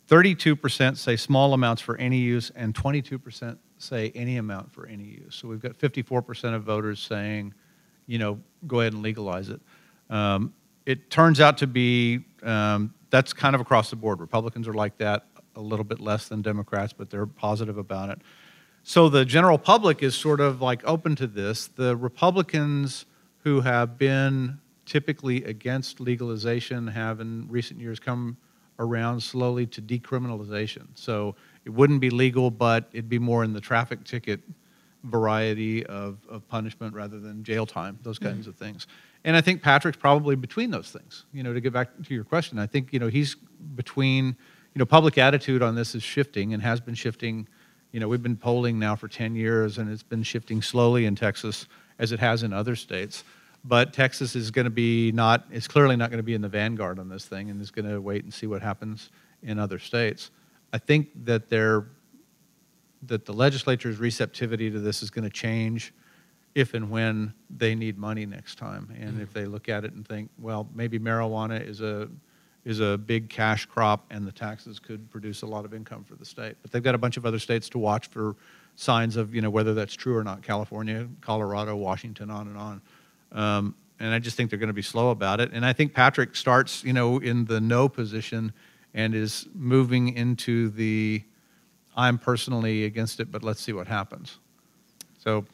32 0.09 0.57
percent 0.57 0.99
say 0.99 1.17
small 1.17 1.55
amounts 1.55 1.81
for 1.81 1.97
any 1.97 2.19
use, 2.19 2.51
and 2.55 2.75
22 2.75 3.19
percent 3.19 3.59
say 3.79 4.13
any 4.15 4.37
amount 4.37 4.73
for 4.73 4.87
any 4.87 5.05
use. 5.05 5.35
So 5.35 5.49
we've 5.49 5.61
got 5.61 5.77
54 5.77 6.23
percent 6.23 6.55
of 6.55 6.63
voters 6.63 7.01
saying, 7.01 7.55
you 8.07 8.19
know, 8.19 8.39
go 8.67 8.81
ahead 8.81 8.93
and 8.93 9.03
legalize 9.03 9.49
it. 9.49 9.61
Um, 10.11 10.53
it 10.87 11.11
turns 11.11 11.41
out 11.41 11.59
to 11.59 11.67
be 11.67 12.25
um, 12.43 12.95
that's 13.11 13.33
kind 13.33 13.55
of 13.55 13.61
across 13.61 13.91
the 13.91 13.97
board. 13.97 14.21
Republicans 14.21 14.67
are 14.69 14.73
like 14.75 14.97
that, 14.99 15.27
a 15.57 15.61
little 15.61 15.85
bit 15.85 16.01
less 16.01 16.29
than 16.29 16.43
Democrats, 16.43 16.93
but 16.93 17.11
they're 17.11 17.27
positive 17.27 17.79
about 17.79 18.11
it. 18.11 18.19
So 18.83 19.09
the 19.09 19.25
general 19.25 19.59
public 19.59 20.03
is 20.03 20.15
sort 20.15 20.41
of 20.41 20.63
like 20.63 20.83
open 20.85 21.15
to 21.17 21.27
this. 21.27 21.67
The 21.67 21.97
Republicans 21.97 23.05
who 23.45 23.61
have 23.61 23.99
been 23.99 24.61
typically 24.87 25.45
against 25.45 26.01
legalization 26.01 26.87
have 26.87 27.21
in 27.21 27.47
recent 27.49 27.81
years 27.81 28.01
come 28.01 28.39
around 28.79 29.21
slowly 29.21 29.67
to 29.67 29.83
decriminalization. 29.83 30.87
So 30.95 31.35
it 31.65 31.71
wouldn't 31.71 32.01
be 32.01 32.11
legal, 32.11 32.51
but 32.51 32.89
it'd 32.93 33.09
be 33.09 33.19
more 33.19 33.45
in 33.45 33.53
the 33.53 33.61
traffic 33.61 34.05
ticket 34.05 34.41
variety 35.05 35.85
of, 35.87 36.19
of 36.29 36.47
punishment 36.49 36.95
rather 36.95 37.19
than 37.21 37.45
jail 37.45 37.67
time, 37.67 37.99
those 38.03 38.19
kinds 38.19 38.43
mm-hmm. 38.43 38.51
of 38.51 38.57
things. 38.57 38.87
And 39.25 39.37
I 39.37 39.41
think 39.41 39.63
Patrick's 39.63 39.99
probably 39.99 40.37
between 40.37 40.71
those 40.71 40.91
things. 40.91 41.25
You 41.33 41.43
know, 41.43 41.53
to 41.53 41.61
get 41.61 41.73
back 41.73 41.91
to 42.03 42.15
your 42.15 42.25
question, 42.25 42.59
I 42.59 42.67
think, 42.67 42.93
you 42.93 42.99
know, 42.99 43.09
he's 43.09 43.37
between, 43.75 44.27
you 44.27 44.79
know, 44.79 44.87
public 44.87 45.19
attitude 45.19 45.63
on 45.63 45.75
this 45.75 45.95
is 45.95 46.03
shifting 46.03 46.55
and 46.55 46.63
has 46.63 46.81
been 46.81 46.95
shifting. 46.95 47.49
You 47.93 48.01
know, 48.01 48.09
we've 48.09 48.23
been 48.23 48.37
polling 48.37 48.79
now 48.79 48.97
for 48.97 49.09
10 49.09 49.35
years 49.35 49.79
and 49.79 49.91
it's 49.91 50.03
been 50.03 50.23
shifting 50.23 50.63
slowly 50.63 51.07
in 51.07 51.15
Texas 51.15 51.67
as 51.99 52.13
it 52.13 52.21
has 52.21 52.43
in 52.43 52.53
other 52.53 52.77
states. 52.77 53.25
But 53.65 53.93
Texas 53.93 54.37
is 54.37 54.51
going 54.51 54.67
to 54.67 54.71
be 54.71 55.11
not, 55.13 55.45
it's 55.51 55.67
clearly 55.67 55.97
not 55.97 56.11
going 56.11 56.19
to 56.19 56.25
be 56.25 56.35
in 56.35 56.41
the 56.41 56.49
vanguard 56.49 56.99
on 56.99 57.09
this 57.09 57.27
thing 57.27 57.51
and 57.51 57.61
is 57.61 57.71
going 57.73 57.89
to 57.91 58.01
wait 58.01 58.23
and 58.23 58.33
see 58.33 58.47
what 58.47 58.63
happens 58.63 59.11
in 59.43 59.59
other 59.59 59.79
states. 59.79 60.31
I 60.73 60.79
think 60.79 61.09
that 61.25 61.49
they're 61.49 61.87
that 63.03 63.25
the 63.25 63.33
legislature's 63.33 63.99
receptivity 63.99 64.71
to 64.71 64.81
this 64.81 65.03
is 65.03 65.11
going 65.11 65.25
to 65.25 65.31
change 65.31 65.95
if 66.55 66.75
and 66.75 66.91
when 66.91 67.33
they 67.49 67.75
need 67.75 67.97
money 67.97 68.27
next 68.27 68.59
time. 68.59 68.93
And 69.01 69.21
if 69.21 69.33
they 69.33 69.45
look 69.45 69.69
at 69.69 69.85
it 69.85 69.93
and 69.93 70.07
think, 70.07 70.31
well, 70.39 70.69
maybe 70.75 70.99
marijuana 70.99 71.65
is 71.65 71.81
a 71.81 72.09
is 72.65 72.81
a 72.81 72.99
big 72.99 73.31
cash 73.31 73.65
crop 73.67 74.05
and 74.11 74.27
the 74.27 74.33
taxes 74.33 74.79
could 74.79 75.11
produce 75.11 75.43
a 75.43 75.47
lot 75.47 75.65
of 75.65 75.73
income 75.73 76.05
for 76.05 76.17
the 76.17 76.25
state. 76.25 76.57
But 76.61 76.71
they've 76.71 76.83
got 76.83 76.95
a 76.95 76.99
bunch 76.99 77.17
of 77.17 77.25
other 77.25 77.39
states 77.39 77.69
to 77.71 77.79
watch 77.79 78.09
for 78.09 78.37
signs 78.77 79.17
of, 79.17 79.35
you 79.35 79.41
know, 79.41 79.49
whether 79.49 79.73
that's 79.73 79.95
true 79.95 80.17
or 80.17 80.25
not. 80.25 80.43
California, 80.43 81.09
Colorado, 81.21 81.77
Washington, 81.77 82.31
on 82.31 82.49
and 82.49 82.59
on. 82.59 82.83
Um, 83.33 83.75
and 84.01 84.13
I 84.13 84.19
just 84.19 84.37
think 84.37 84.51
they're 84.51 84.59
going 84.59 84.69
to 84.69 84.75
be 84.75 84.83
slow 84.83 85.11
about 85.11 85.41
it. 85.41 85.51
And 85.53 85.65
I 85.65 85.73
think 85.73 85.95
Patrick 85.95 86.37
starts, 86.37 86.85
you 86.85 86.93
know, 86.93 87.19
in 87.19 87.47
the 87.47 87.61
no 87.61 87.89
position 87.89 88.53
and 88.95 89.15
is 89.15 89.47
moving 89.55 90.15
into 90.15 90.71
the 90.71 91.23
I'm 91.97 92.19
personally 92.19 92.85
against 92.85 93.19
it, 93.19 93.33
but 93.33 93.43
let's 93.43 93.61
see 93.61 93.73
what 93.73 93.89
happens. 93.89 94.39
So 95.19 95.45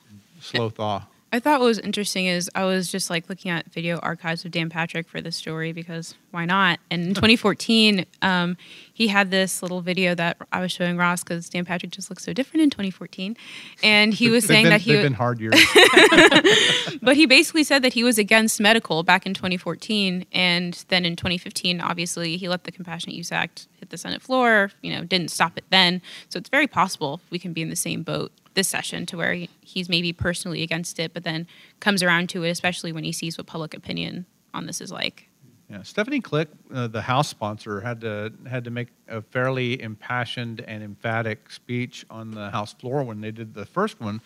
slow 0.40 0.68
thaw. 0.68 1.06
I 1.34 1.40
thought 1.40 1.58
what 1.58 1.66
was 1.66 1.80
interesting 1.80 2.26
is 2.26 2.48
I 2.54 2.64
was 2.64 2.88
just 2.92 3.10
like 3.10 3.28
looking 3.28 3.50
at 3.50 3.66
video 3.72 3.98
archives 3.98 4.44
of 4.44 4.52
Dan 4.52 4.70
Patrick 4.70 5.08
for 5.08 5.20
this 5.20 5.34
story 5.34 5.72
because 5.72 6.14
why 6.30 6.44
not? 6.44 6.78
And 6.92 7.08
in 7.08 7.08
2014, 7.14 8.06
um, 8.22 8.56
he 8.92 9.08
had 9.08 9.32
this 9.32 9.60
little 9.60 9.80
video 9.80 10.14
that 10.14 10.36
I 10.52 10.60
was 10.60 10.70
showing 10.70 10.96
Ross 10.96 11.24
because 11.24 11.48
Dan 11.48 11.64
Patrick 11.64 11.90
just 11.90 12.08
looks 12.08 12.22
so 12.22 12.32
different 12.32 12.62
in 12.62 12.70
2014, 12.70 13.36
and 13.82 14.14
he 14.14 14.30
was 14.30 14.44
saying 14.44 14.66
been, 14.66 14.70
that 14.70 14.82
he 14.82 14.92
they've 14.92 15.00
wa- 15.00 15.06
been 15.06 15.14
hard 15.14 15.40
years. 15.40 15.60
but 17.02 17.16
he 17.16 17.26
basically 17.26 17.64
said 17.64 17.82
that 17.82 17.94
he 17.94 18.04
was 18.04 18.16
against 18.16 18.60
medical 18.60 19.02
back 19.02 19.26
in 19.26 19.34
2014 19.34 20.26
and 20.30 20.84
then 20.88 21.04
in 21.04 21.16
2015 21.16 21.80
obviously 21.80 22.36
he 22.36 22.48
let 22.48 22.64
the 22.64 22.70
compassionate 22.70 23.16
use 23.16 23.32
act 23.32 23.66
hit 23.80 23.90
the 23.90 23.96
senate 23.96 24.22
floor 24.22 24.70
you 24.82 24.92
know 24.92 25.04
didn't 25.04 25.30
stop 25.30 25.56
it 25.56 25.64
then 25.70 26.00
so 26.28 26.38
it's 26.38 26.48
very 26.48 26.66
possible 26.66 27.20
we 27.30 27.38
can 27.38 27.52
be 27.52 27.62
in 27.62 27.70
the 27.70 27.76
same 27.76 28.02
boat 28.02 28.30
this 28.54 28.68
session 28.68 29.04
to 29.06 29.16
where 29.16 29.34
he, 29.34 29.50
he's 29.60 29.88
maybe 29.88 30.12
personally 30.12 30.62
against 30.62 30.98
it 30.98 31.12
but 31.12 31.24
then 31.24 31.46
comes 31.80 32.02
around 32.02 32.28
to 32.28 32.42
it 32.44 32.50
especially 32.50 32.92
when 32.92 33.04
he 33.04 33.12
sees 33.12 33.36
what 33.36 33.46
public 33.46 33.74
opinion 33.74 34.26
on 34.52 34.66
this 34.66 34.80
is 34.80 34.90
like 34.92 35.28
Yeah, 35.70 35.82
Stephanie 35.82 36.20
Klick, 36.20 36.48
uh, 36.74 36.86
the 36.88 37.00
House 37.02 37.28
sponsor, 37.28 37.80
had 37.80 38.00
to 38.02 38.32
had 38.48 38.64
to 38.64 38.70
make 38.70 38.88
a 39.08 39.22
fairly 39.22 39.80
impassioned 39.80 40.60
and 40.60 40.82
emphatic 40.82 41.50
speech 41.50 42.04
on 42.10 42.30
the 42.32 42.50
House 42.50 42.74
floor 42.74 43.02
when 43.02 43.20
they 43.22 43.30
did 43.32 43.54
the 43.54 43.64
first 43.64 43.98
one, 43.98 44.20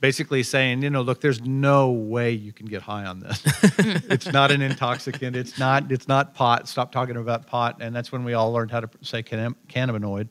basically 0.00 0.42
saying, 0.42 0.82
you 0.82 0.90
know, 0.90 1.00
look, 1.00 1.20
there's 1.20 1.40
no 1.42 1.90
way 1.92 2.32
you 2.32 2.52
can 2.52 2.66
get 2.66 2.82
high 2.82 3.06
on 3.06 3.20
this. 3.20 3.40
it's 4.10 4.26
not 4.32 4.50
an 4.50 4.62
intoxicant. 4.62 5.36
It's 5.36 5.58
not. 5.58 5.90
It's 5.92 6.08
not 6.08 6.34
pot. 6.34 6.66
Stop 6.68 6.90
talking 6.90 7.16
about 7.16 7.46
pot. 7.46 7.76
And 7.80 7.94
that's 7.94 8.10
when 8.10 8.24
we 8.24 8.34
all 8.34 8.52
learned 8.52 8.72
how 8.72 8.80
to 8.80 8.90
say 9.00 9.22
cannab- 9.22 9.54
cannabinoid. 9.68 10.28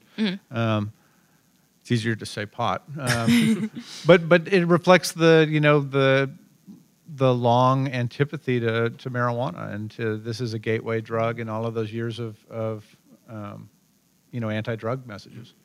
Um, 0.51 0.91
it's 1.89 2.01
easier 2.01 2.15
to 2.15 2.25
say 2.25 2.45
pot, 2.45 2.83
um, 2.99 3.71
but 4.05 4.29
but 4.29 4.47
it 4.47 4.65
reflects 4.65 5.11
the 5.11 5.47
you 5.49 5.59
know 5.59 5.79
the 5.79 6.29
the 7.15 7.33
long 7.33 7.87
antipathy 7.87 8.59
to, 8.59 8.91
to 8.91 9.09
marijuana 9.09 9.73
and 9.73 9.89
to 9.89 10.17
this 10.17 10.39
is 10.39 10.53
a 10.53 10.59
gateway 10.59 11.01
drug 11.01 11.39
and 11.39 11.49
all 11.49 11.65
of 11.65 11.73
those 11.73 11.91
years 11.91 12.19
of, 12.19 12.37
of 12.51 12.85
um, 13.27 13.67
you 14.31 14.39
know 14.39 14.49
anti-drug 14.49 15.07
messages 15.07 15.55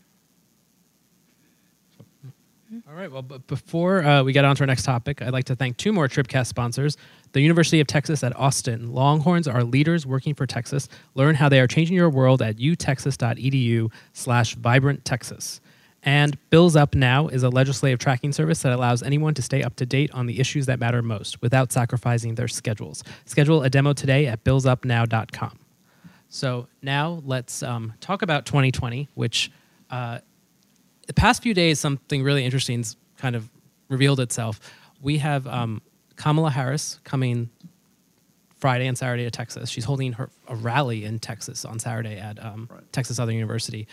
All 2.89 2.95
right. 2.95 3.13
Well, 3.13 3.23
but 3.23 3.47
before 3.47 4.03
uh, 4.05 4.25
we 4.25 4.33
get 4.33 4.45
on 4.45 4.57
to 4.57 4.63
our 4.63 4.67
next 4.67 4.83
topic, 4.83 5.23
I'd 5.23 5.33
like 5.33 5.45
to 5.45 5.55
thank 5.55 5.77
two 5.77 5.93
more 5.93 6.09
Tribcast 6.09 6.47
sponsors. 6.47 6.97
The 7.31 7.41
University 7.41 7.79
of 7.79 7.87
Texas 7.87 8.25
at 8.25 8.35
Austin. 8.37 8.93
Longhorns 8.93 9.47
are 9.47 9.63
leaders 9.63 10.07
working 10.07 10.35
for 10.35 10.45
Texas. 10.45 10.89
Learn 11.15 11.37
how 11.37 11.49
they 11.49 11.61
are 11.61 11.69
changing 11.69 11.95
your 11.95 12.11
world 12.11 12.43
at 12.43 12.57
utexas.edu 12.57 13.93
slash 14.13 14.57
vibrant 14.57 15.05
Texas. 15.05 15.61
And 16.05 16.37
Bills 16.51 16.77
Up 16.77 16.95
Now 16.95 17.29
is 17.29 17.43
a 17.43 17.49
legislative 17.49 17.99
tracking 17.99 18.33
service 18.33 18.61
that 18.63 18.73
allows 18.73 19.03
anyone 19.03 19.33
to 19.35 19.43
stay 19.43 19.63
up 19.63 19.75
to 19.77 19.87
date 19.87 20.11
on 20.13 20.27
the 20.27 20.39
issues 20.39 20.67
that 20.67 20.79
matter 20.79 21.01
most 21.01 21.41
without 21.41 21.73
sacrificing 21.73 22.35
their 22.35 22.47
schedules. 22.47 23.03
Schedule 23.25 23.63
a 23.63 23.71
demo 23.71 23.95
today 23.95 24.27
at 24.27 24.45
billsupnow.com. 24.45 25.59
So 26.29 26.69
now 26.83 27.23
let's 27.25 27.63
um, 27.63 27.95
talk 28.01 28.21
about 28.21 28.45
2020, 28.45 29.09
which 29.15 29.51
uh, 29.91 30.19
the 31.07 31.15
past 31.15 31.43
few 31.43 31.55
days, 31.55 31.81
something 31.81 32.23
really 32.23 32.45
interesting's 32.45 32.97
kind 33.17 33.35
of 33.35 33.49
revealed 33.89 34.21
itself. 34.21 34.61
We 35.01 35.19
have 35.19 35.47
um, 35.47 35.81
Kamala 36.17 36.51
Harris 36.51 37.01
coming 37.05 37.49
Friday 38.57 38.87
and 38.87 38.97
Saturday 38.97 39.25
to 39.25 39.31
Texas. 39.31 39.71
She's 39.71 39.85
holding 39.85 40.15
her 40.15 40.29
a 40.49 40.57
rally 40.57 41.05
in 41.05 41.19
Texas 41.19 41.65
on 41.65 41.79
Saturday 41.79 42.17
at 42.19 42.43
um, 42.45 42.69
Right. 42.71 42.93
Texas 42.93 43.17
Southern 43.17 43.35
University, 43.37 43.87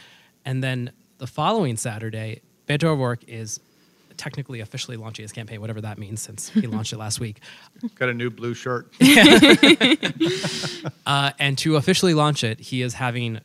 and 0.43 0.63
then 0.63 0.91
the 1.21 1.27
following 1.27 1.77
Saturday, 1.77 2.41
Beto 2.67 2.85
O'Rourke 2.85 3.23
is 3.27 3.59
technically 4.17 4.59
officially 4.59 4.97
launching 4.97 5.21
his 5.21 5.31
campaign, 5.31 5.61
whatever 5.61 5.79
that 5.79 5.99
means, 5.99 6.19
since 6.19 6.49
he 6.49 6.61
launched 6.67 6.93
it 6.93 6.97
last 6.97 7.19
week. 7.19 7.41
got 7.93 8.09
a 8.09 8.13
new 8.13 8.31
blue 8.31 8.55
shirt 8.55 8.91
Uh, 11.05 11.31
and 11.37 11.59
to 11.59 11.75
officially 11.75 12.15
launch 12.15 12.43
it, 12.43 12.59
he 12.59 12.81
is 12.81 12.95
having 12.95 13.39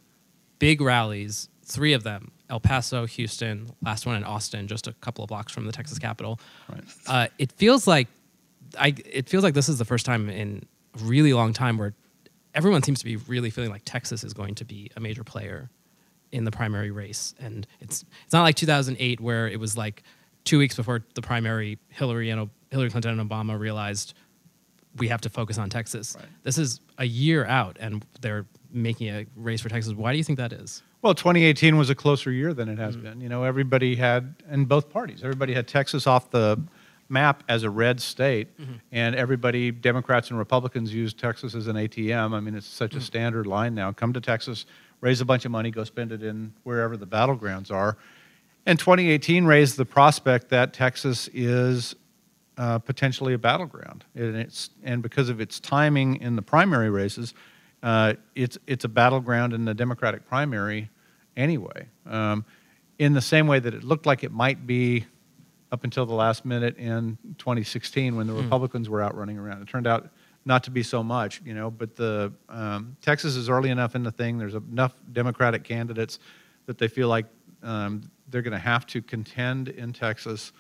big 0.58 0.80
rallies, 0.80 1.50
three 1.64 1.92
of 1.92 2.02
them 2.02 2.30
El 2.48 2.60
Paso, 2.60 3.04
Houston, 3.04 3.68
last 3.82 4.06
one 4.06 4.16
in 4.16 4.24
Austin, 4.24 4.68
just 4.68 4.86
a 4.86 4.94
couple 4.94 5.22
of 5.22 5.28
blocks 5.28 5.52
from 5.52 5.66
the 5.66 5.72
Texas 5.72 5.98
Capitol. 5.98 6.40
Right. 6.70 6.82
Uh, 7.06 7.26
it 7.38 7.52
feels 7.52 7.86
like 7.86 8.08
I, 8.78 8.94
it 9.04 9.28
feels 9.28 9.44
like 9.44 9.52
this 9.52 9.68
is 9.68 9.78
the 9.78 9.84
first 9.84 10.06
time 10.06 10.30
in 10.30 10.64
a 10.94 11.04
really 11.04 11.34
long 11.34 11.52
time 11.52 11.76
where 11.76 11.92
everyone 12.54 12.82
seems 12.82 13.00
to 13.00 13.04
be 13.04 13.16
really 13.16 13.50
feeling 13.50 13.70
like 13.70 13.82
Texas 13.84 14.24
is 14.24 14.32
going 14.32 14.54
to 14.54 14.64
be 14.64 14.90
a 14.96 15.00
major 15.00 15.24
player 15.24 15.68
in 16.32 16.44
the 16.44 16.50
primary 16.50 16.90
race. 16.90 17.34
And 17.38 17.66
it's 17.80 18.04
it's 18.24 18.32
not 18.32 18.42
like 18.42 18.56
2008 18.56 19.20
where 19.20 19.48
it 19.48 19.60
was 19.60 19.76
like 19.76 20.02
two 20.44 20.58
weeks 20.58 20.76
before 20.76 21.04
the 21.14 21.22
primary, 21.22 21.78
Hillary 21.88 22.30
and 22.30 22.50
Hillary 22.70 22.90
Clinton 22.90 23.18
and 23.18 23.30
Obama 23.30 23.58
realized 23.58 24.14
we 24.96 25.08
have 25.08 25.20
to 25.22 25.28
focus 25.28 25.58
on 25.58 25.68
Texas. 25.68 26.16
Right. 26.18 26.28
This 26.42 26.56
is 26.56 26.80
a 26.96 27.04
year 27.04 27.44
out, 27.44 27.76
and 27.78 28.04
they're 28.22 28.46
making 28.72 29.08
a 29.08 29.26
race 29.36 29.60
for 29.60 29.68
Texas. 29.68 29.92
Why 29.92 30.12
do 30.12 30.18
you 30.18 30.24
think 30.24 30.38
that 30.38 30.52
is? 30.52 30.82
well 31.06 31.14
2018 31.14 31.76
was 31.76 31.88
a 31.88 31.94
closer 31.94 32.32
year 32.32 32.52
than 32.52 32.68
it 32.68 32.78
has 32.78 32.96
mm-hmm. 32.96 33.04
been 33.04 33.20
you 33.20 33.28
know 33.28 33.44
everybody 33.44 33.94
had 33.94 34.34
in 34.50 34.64
both 34.64 34.90
parties 34.90 35.22
everybody 35.22 35.54
had 35.54 35.68
texas 35.68 36.06
off 36.06 36.30
the 36.30 36.60
map 37.08 37.44
as 37.48 37.62
a 37.62 37.70
red 37.70 38.00
state 38.00 38.58
mm-hmm. 38.58 38.74
and 38.90 39.14
everybody 39.14 39.70
democrats 39.70 40.30
and 40.30 40.38
republicans 40.38 40.92
used 40.92 41.16
texas 41.16 41.54
as 41.54 41.68
an 41.68 41.76
atm 41.76 42.34
i 42.34 42.40
mean 42.40 42.56
it's 42.56 42.66
such 42.66 42.94
a 42.94 42.96
mm-hmm. 42.96 43.04
standard 43.04 43.46
line 43.46 43.72
now 43.72 43.92
come 43.92 44.12
to 44.12 44.20
texas 44.20 44.66
raise 45.00 45.20
a 45.20 45.24
bunch 45.24 45.44
of 45.44 45.50
money 45.50 45.70
go 45.70 45.84
spend 45.84 46.12
it 46.12 46.22
in 46.22 46.52
wherever 46.62 46.96
the 46.96 47.06
battlegrounds 47.06 47.70
are. 47.70 47.96
And 48.64 48.78
2018 48.78 49.44
raised 49.44 49.76
the 49.76 49.84
prospect 49.84 50.48
that 50.50 50.72
texas 50.72 51.28
is 51.32 51.94
uh, 52.58 52.78
potentially 52.78 53.34
a 53.34 53.38
battleground. 53.38 54.04
And 54.14 54.36
it's 54.36 54.70
and 54.82 55.02
because 55.02 55.28
of 55.28 55.40
its 55.40 55.60
timing 55.60 56.16
in 56.16 56.36
the 56.36 56.42
primary 56.42 56.90
races 56.90 57.34
uh, 57.82 58.14
it's 58.34 58.58
it's 58.66 58.84
a 58.84 58.88
battleground 58.88 59.52
in 59.52 59.64
the 59.64 59.74
democratic 59.74 60.26
primary 60.26 60.90
anyway. 61.36 61.86
Um, 62.04 62.44
in 62.98 63.12
the 63.12 63.20
same 63.20 63.46
way 63.46 63.58
that 63.58 63.74
it 63.74 63.84
looked 63.84 64.06
like 64.06 64.24
it 64.24 64.32
might 64.32 64.66
be 64.66 65.04
up 65.70 65.84
until 65.84 66.06
the 66.06 66.14
last 66.14 66.44
minute 66.44 66.76
in 66.78 67.18
2016 67.38 68.16
when 68.16 68.26
the 68.26 68.32
Republicans 68.32 68.88
were 68.88 69.02
out 69.02 69.14
running 69.14 69.38
around. 69.38 69.60
It 69.60 69.68
turned 69.68 69.86
out 69.86 70.08
not 70.46 70.62
to 70.64 70.70
be 70.70 70.82
so 70.82 71.02
much, 71.02 71.42
you 71.44 71.52
know. 71.52 71.70
But 71.70 71.96
the 71.96 72.32
um, 72.48 72.96
Texas 73.02 73.36
is 73.36 73.50
early 73.50 73.68
enough 73.68 73.94
in 73.94 74.02
the 74.02 74.12
thing. 74.12 74.38
There's 74.38 74.54
enough 74.54 74.94
Democratic 75.12 75.64
candidates 75.64 76.18
that 76.64 76.78
they 76.78 76.88
feel 76.88 77.08
like 77.08 77.26
um, 77.62 78.10
they're 78.28 78.42
going 78.42 78.52
to 78.52 78.58
have 78.58 78.86
to 78.86 79.02
contend 79.02 79.68
in 79.68 79.92
Texas, 79.92 80.52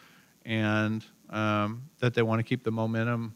and 0.44 1.04
um, 1.30 1.82
that 2.00 2.12
they 2.12 2.22
want 2.22 2.40
to 2.40 2.42
keep 2.42 2.64
the 2.64 2.70
momentum, 2.70 3.34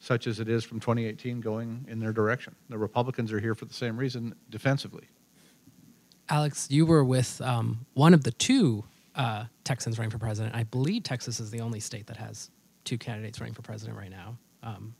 such 0.00 0.26
as 0.26 0.40
it 0.40 0.48
is 0.48 0.64
from 0.64 0.80
2018, 0.80 1.40
going 1.40 1.86
in 1.88 2.00
their 2.00 2.12
direction. 2.12 2.54
The 2.68 2.78
Republicans 2.78 3.32
are 3.32 3.40
here 3.40 3.54
for 3.54 3.64
the 3.64 3.74
same 3.74 3.96
reason, 3.96 4.34
defensively. 4.50 5.08
Alex, 6.28 6.68
you 6.70 6.86
were 6.86 7.04
with 7.04 7.40
um, 7.40 7.86
one 7.94 8.14
of 8.14 8.24
the 8.24 8.32
two 8.32 8.84
uh, 9.14 9.44
Texans 9.62 9.98
running 9.98 10.10
for 10.10 10.18
president. 10.18 10.54
I 10.54 10.64
believe 10.64 11.04
Texas 11.04 11.38
is 11.38 11.50
the 11.50 11.60
only 11.60 11.80
state 11.80 12.06
that 12.06 12.16
has 12.16 12.50
two 12.84 12.98
candidates 12.98 13.40
running 13.40 13.54
for 13.54 13.62
president 13.62 13.96
right 13.98 14.10
now. 14.10 14.38
Um, 14.62 14.94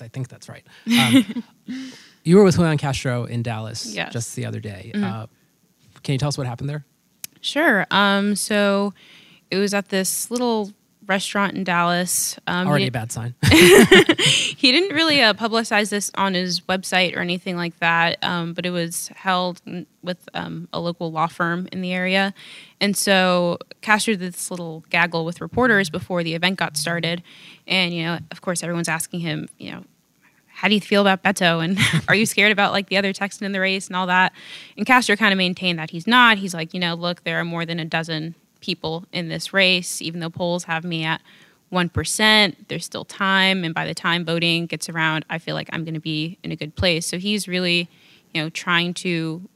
I 0.00 0.08
think 0.08 0.28
that's 0.28 0.48
right. 0.48 0.66
Um, 0.86 1.44
you 2.24 2.36
were 2.36 2.44
with 2.44 2.56
Julian 2.56 2.78
Castro 2.78 3.24
in 3.24 3.42
Dallas 3.42 3.86
Yes. 3.94 4.12
just 4.12 4.36
the 4.36 4.46
other 4.46 4.60
day. 4.60 4.92
Uh, 4.94 5.26
can 6.02 6.12
you 6.12 6.18
tell 6.18 6.28
us 6.28 6.38
what 6.38 6.46
happened 6.46 6.68
there? 6.68 6.84
Sure. 7.40 7.86
Um, 7.90 8.36
so 8.36 8.94
it 9.50 9.56
was 9.56 9.74
at 9.74 9.88
this 9.88 10.30
little 10.30 10.72
restaurant 11.06 11.54
in 11.54 11.64
Dallas. 11.64 12.38
Um, 12.46 12.68
Already 12.68 12.84
he, 12.84 12.88
a 12.88 12.92
bad 12.92 13.10
sign. 13.10 13.34
he 13.50 14.72
didn't 14.72 14.94
really 14.94 15.22
uh, 15.22 15.32
publicize 15.32 15.88
this 15.88 16.10
on 16.14 16.34
his 16.34 16.60
website 16.60 17.16
or 17.16 17.20
anything 17.20 17.56
like 17.56 17.78
that, 17.78 18.22
um, 18.22 18.52
but 18.52 18.66
it 18.66 18.70
was 18.70 19.08
held 19.16 19.62
with 20.02 20.28
um, 20.34 20.68
a 20.72 20.78
local 20.78 21.10
law 21.10 21.26
firm 21.26 21.66
in 21.72 21.80
the 21.80 21.92
area. 21.92 22.34
And 22.80 22.96
so 22.96 23.58
Castro 23.80 24.14
did 24.14 24.20
this 24.20 24.50
little 24.50 24.84
gaggle 24.90 25.24
with 25.24 25.40
reporters 25.40 25.88
before 25.90 26.22
the 26.22 26.34
event 26.34 26.58
got 26.58 26.76
started. 26.76 27.22
And, 27.68 27.94
you 27.94 28.02
know, 28.02 28.18
of 28.30 28.40
course, 28.40 28.62
everyone's 28.62 28.88
asking 28.88 29.20
him, 29.20 29.48
you 29.58 29.70
know, 29.70 29.84
how 30.48 30.66
do 30.66 30.74
you 30.74 30.80
feel 30.80 31.02
about 31.06 31.22
Beto? 31.22 31.62
And 31.62 31.78
are 32.08 32.14
you 32.14 32.26
scared 32.26 32.50
about 32.50 32.72
like 32.72 32.88
the 32.88 32.96
other 32.96 33.12
Texan 33.12 33.46
in 33.46 33.52
the 33.52 33.60
race 33.60 33.86
and 33.86 33.94
all 33.94 34.08
that? 34.08 34.32
And 34.76 34.84
Castro 34.84 35.14
kind 35.14 35.32
of 35.32 35.38
maintained 35.38 35.78
that 35.78 35.90
he's 35.90 36.06
not. 36.06 36.38
He's 36.38 36.54
like, 36.54 36.74
you 36.74 36.80
know, 36.80 36.94
look, 36.94 37.22
there 37.22 37.38
are 37.38 37.44
more 37.44 37.64
than 37.64 37.78
a 37.78 37.84
dozen 37.84 38.34
people 38.60 39.04
in 39.12 39.28
this 39.28 39.52
race, 39.52 40.02
even 40.02 40.18
though 40.18 40.30
polls 40.30 40.64
have 40.64 40.82
me 40.82 41.04
at 41.04 41.20
1%, 41.72 42.54
there's 42.68 42.84
still 42.84 43.04
time. 43.04 43.62
And 43.62 43.74
by 43.74 43.86
the 43.86 43.94
time 43.94 44.24
voting 44.24 44.66
gets 44.66 44.88
around, 44.88 45.24
I 45.30 45.38
feel 45.38 45.54
like 45.54 45.68
I'm 45.72 45.84
going 45.84 45.94
to 45.94 46.00
be 46.00 46.38
in 46.42 46.50
a 46.50 46.56
good 46.56 46.74
place. 46.74 47.06
So 47.06 47.18
he's 47.18 47.46
really, 47.46 47.88
you 48.34 48.42
know, 48.42 48.50
trying 48.50 48.94
to, 48.94 49.48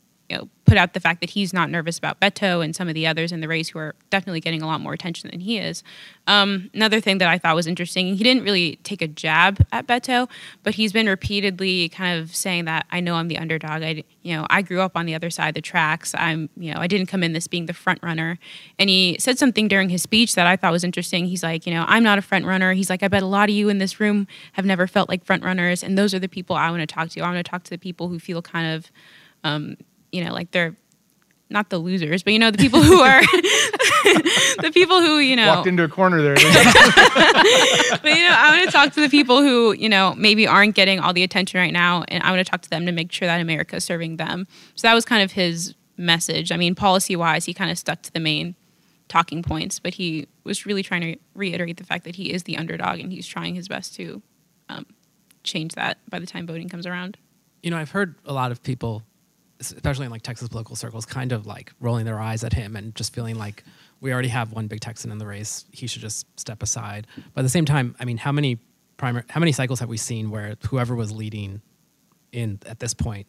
put 0.73 0.79
out 0.79 0.95
the 0.95 1.01
fact 1.01 1.21
that 1.21 1.29
he's 1.29 1.53
not 1.53 1.69
nervous 1.69 1.99
about 1.99 2.19
Beto 2.19 2.65
and 2.65 2.75
some 2.75 2.89
of 2.89 2.95
the 2.95 3.07
others 3.07 3.31
in 3.31 3.43
the 3.43 3.47
race 3.47 3.69
who 3.69 3.79
are 3.79 3.95
definitely 4.09 4.41
getting 4.41 4.63
a 4.63 4.67
lot 4.67 4.81
more 4.81 4.95
attention 4.95 5.31
than 5.31 5.39
he 5.39 5.59
is. 5.59 5.85
Um, 6.27 6.71
another 6.73 6.99
thing 6.99 7.19
that 7.19 7.29
I 7.29 7.37
thought 7.37 7.55
was 7.55 7.67
interesting, 7.67 8.15
he 8.15 8.25
didn't 8.25 8.43
really 8.43 8.77
take 8.77 9.03
a 9.03 9.07
jab 9.07 9.63
at 9.71 9.87
Beto, 9.87 10.31
but 10.63 10.77
he's 10.77 10.91
been 10.91 11.09
repeatedly 11.09 11.91
kind 11.91 12.19
of 12.19 12.35
saying 12.35 12.65
that 12.65 12.87
I 12.91 13.01
know 13.01 13.17
I'm 13.17 13.29
the 13.29 13.37
underdog. 13.37 13.83
I, 13.83 14.03
you 14.23 14.35
know, 14.35 14.47
I 14.49 14.63
grew 14.63 14.81
up 14.81 14.93
on 14.97 15.05
the 15.05 15.15
other 15.15 15.29
side 15.29 15.49
of 15.49 15.55
the 15.57 15.61
tracks. 15.61 16.15
I'm, 16.17 16.49
you 16.57 16.73
know, 16.73 16.81
I 16.81 16.87
didn't 16.87 17.09
come 17.09 17.23
in 17.23 17.35
this 17.35 17.47
being 17.47 17.67
the 17.67 17.75
front 17.75 18.03
runner. 18.03 18.39
And 18.79 18.89
he 18.89 19.19
said 19.19 19.39
something 19.39 19.69
during 19.69 19.91
his 19.91 20.01
speech 20.01 20.37
that 20.37 20.47
I 20.47 20.57
thought 20.57 20.73
was 20.73 20.85
interesting. 20.85 21.27
He's 21.27 21.43
like, 21.43 21.67
you 21.67 21.75
know, 21.75 21.85
I'm 21.87 22.03
not 22.03 22.17
a 22.17 22.23
front 22.23 22.47
runner. 22.47 22.73
He's 22.73 22.89
like, 22.89 23.03
I 23.03 23.09
bet 23.09 23.23
a 23.23 23.27
lot 23.27 23.51
of 23.51 23.55
you 23.55 23.69
in 23.69 23.77
this 23.77 24.01
room 24.01 24.27
have 24.53 24.65
never 24.65 24.87
felt 24.87 25.11
like 25.11 25.23
front 25.23 25.45
runners, 25.45 25.83
and 25.85 25.99
those 25.99 26.15
are 26.15 26.19
the 26.19 26.31
people 26.31 26.57
I 26.57 26.71
want 26.71 26.81
to 26.81 26.87
talk 26.87 27.11
to. 27.11 27.21
I 27.21 27.31
want 27.31 27.45
to 27.45 27.51
talk 27.51 27.63
to 27.65 27.71
the 27.71 27.77
people 27.77 28.09
who 28.09 28.19
feel 28.19 28.41
kind 28.41 28.75
of, 28.75 28.91
um, 29.45 29.77
you 30.13 30.25
know, 30.25 30.33
like 30.33 30.51
they're 30.51 30.77
not 31.51 31.69
the 31.69 31.79
losers, 31.79 32.23
but 32.23 32.33
you 32.33 32.39
know, 32.39 32.51
the 32.51 32.59
people 32.59 32.83
who 32.83 33.01
are 33.01 33.21
the 34.61 34.71
people 34.73 35.01
who, 35.01 35.19
you 35.19 35.37
know, 35.37 35.57
Walked 35.57 35.67
into 35.67 35.85
a 35.85 35.89
corner 35.89 36.23
there. 36.23 36.35
but 36.35 36.45
you 36.45 38.25
know, 38.25 38.35
I 38.35 38.57
want 38.57 38.65
to 38.65 38.73
talk 38.73 38.93
to 38.95 39.01
the 39.01 39.09
people 39.09 39.43
who, 39.43 39.73
you 39.73 39.89
know, 39.89 40.15
maybe 40.17 40.47
aren't 40.47 40.75
getting 40.75 41.01
all 41.01 41.13
the 41.13 41.23
attention 41.23 41.59
right 41.59 41.73
now, 41.73 42.05
and 42.09 42.23
I 42.23 42.31
want 42.31 42.45
to 42.45 42.51
talk 42.51 42.63
to 42.63 42.71
them 42.71 42.87
to 42.87 42.93
make 42.93 43.13
sure 43.13 43.27
that 43.27 43.41
America 43.41 43.77
is 43.77 43.85
serving 43.85 44.17
them. 44.17 44.47
So 44.75 44.89
that 44.89 44.95
was 44.95 45.05
kind 45.05 45.23
of 45.23 45.33
his 45.33 45.75
message. 45.97 46.53
I 46.53 46.57
mean, 46.57 46.75
policy 46.75 47.17
wise, 47.17 47.45
he 47.45 47.55
kind 47.55 47.71
of 47.71 47.79
stuck 47.79 48.03
to 48.03 48.13
the 48.13 48.21
main 48.21 48.55
talking 49.09 49.43
points, 49.43 49.79
but 49.79 49.95
he 49.95 50.27
was 50.45 50.65
really 50.65 50.83
trying 50.83 51.03
to 51.03 51.17
reiterate 51.35 51.77
the 51.77 51.85
fact 51.85 52.05
that 52.05 52.17
he 52.17 52.33
is 52.33 52.45
the 52.45 52.57
underdog 52.57 52.99
and 52.99 53.13
he's 53.13 53.27
trying 53.27 53.55
his 53.55 53.69
best 53.69 53.95
to 53.97 54.23
um, 54.69 54.87
change 55.45 55.75
that 55.75 55.99
by 56.09 56.19
the 56.19 56.27
time 56.27 56.47
voting 56.47 56.69
comes 56.69 56.87
around. 56.87 57.19
You 57.63 57.71
know, 57.71 57.77
I've 57.77 57.91
heard 57.91 58.15
a 58.25 58.33
lot 58.33 58.51
of 58.53 58.63
people, 58.63 59.03
especially 59.71 60.07
in 60.07 60.11
like 60.11 60.23
Texas 60.23 60.49
political 60.49 60.75
circles, 60.75 61.07
kind 61.07 61.31
of 61.31 61.47
like 61.47 61.73
rolling 61.81 62.05
their 62.05 62.19
eyes 62.19 62.43
at 62.43 62.53
him 62.53 62.75
and 62.75 62.95
just 62.95 63.15
feeling 63.15 63.37
like 63.37 63.63
we 64.01 64.13
already 64.13 64.29
have 64.29 64.53
one 64.53 64.67
big 64.67 64.81
Texan 64.81 65.13
in 65.13 65.19
the 65.19 65.27
race. 65.27 65.65
He 65.71 65.87
should 65.87 66.03
just 66.03 66.27
step 66.41 66.63
aside. 66.63 67.07
But 67.35 67.41
at 67.41 67.43
the 67.43 67.49
same 67.49 67.65
time, 67.65 67.95
I 68.01 68.05
mean, 68.05 68.17
how 68.17 68.33
many 68.33 68.59
primary, 68.97 69.25
how 69.29 69.39
many 69.39 69.53
cycles 69.53 69.81
have 69.81 69.89
we 69.89 69.97
seen 69.97 70.31
where 70.31 70.57
whoever 70.69 70.95
was 70.97 71.13
leading 71.13 71.63
in 72.33 72.59
at 72.67 72.81
this 72.81 72.95
point 72.95 73.27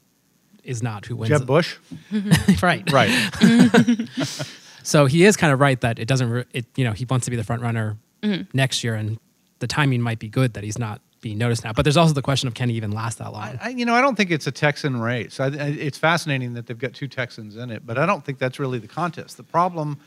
is 0.63 0.81
not 0.81 1.05
who 1.05 1.15
wins? 1.15 1.29
Jeb 1.29 1.45
Bush, 1.45 1.77
right, 2.61 2.89
right? 2.91 3.11
So 4.83 5.05
he 5.05 5.23
is 5.23 5.37
kind 5.37 5.51
of 5.51 5.59
right 5.59 5.79
that 5.81 5.97
it 5.97 6.07
doesn't. 6.07 6.29
Re- 6.29 6.45
it 6.51 6.65
you 6.75 6.83
know 6.83 6.91
he 6.91 7.05
wants 7.05 7.25
to 7.25 7.31
be 7.31 7.37
the 7.37 7.43
front 7.43 7.61
runner 7.61 7.97
mm-hmm. 8.21 8.43
next 8.55 8.83
year, 8.83 8.93
and 8.93 9.17
the 9.59 9.67
timing 9.67 10.01
might 10.01 10.19
be 10.19 10.27
good 10.27 10.53
that 10.53 10.63
he's 10.63 10.77
not 10.77 11.01
being 11.23 11.39
noticed 11.39 11.63
now. 11.63 11.73
But 11.73 11.83
there's 11.85 11.97
also 11.97 12.13
the 12.13 12.21
question 12.21 12.47
of 12.47 12.53
can 12.53 12.69
he 12.69 12.75
even 12.75 12.91
last 12.91 13.17
that 13.17 13.33
long? 13.33 13.41
I, 13.41 13.57
I- 13.63 13.69
you 13.69 13.85
know, 13.85 13.95
I 13.95 14.01
don't 14.01 14.15
think 14.15 14.29
it's 14.29 14.45
a 14.45 14.51
Texan 14.51 15.01
race. 15.01 15.39
I, 15.39 15.45
I, 15.45 15.49
it's 15.69 15.97
fascinating 15.97 16.53
that 16.53 16.67
they've 16.67 16.77
got 16.77 16.93
two 16.93 17.07
Texans 17.07 17.55
in 17.55 17.71
it, 17.71 17.83
but 17.85 17.97
I 17.97 18.05
don't 18.05 18.23
think 18.23 18.37
that's 18.37 18.59
really 18.59 18.77
the 18.77 18.87
contest. 18.87 19.37
The 19.37 19.43
problem, 19.43 19.97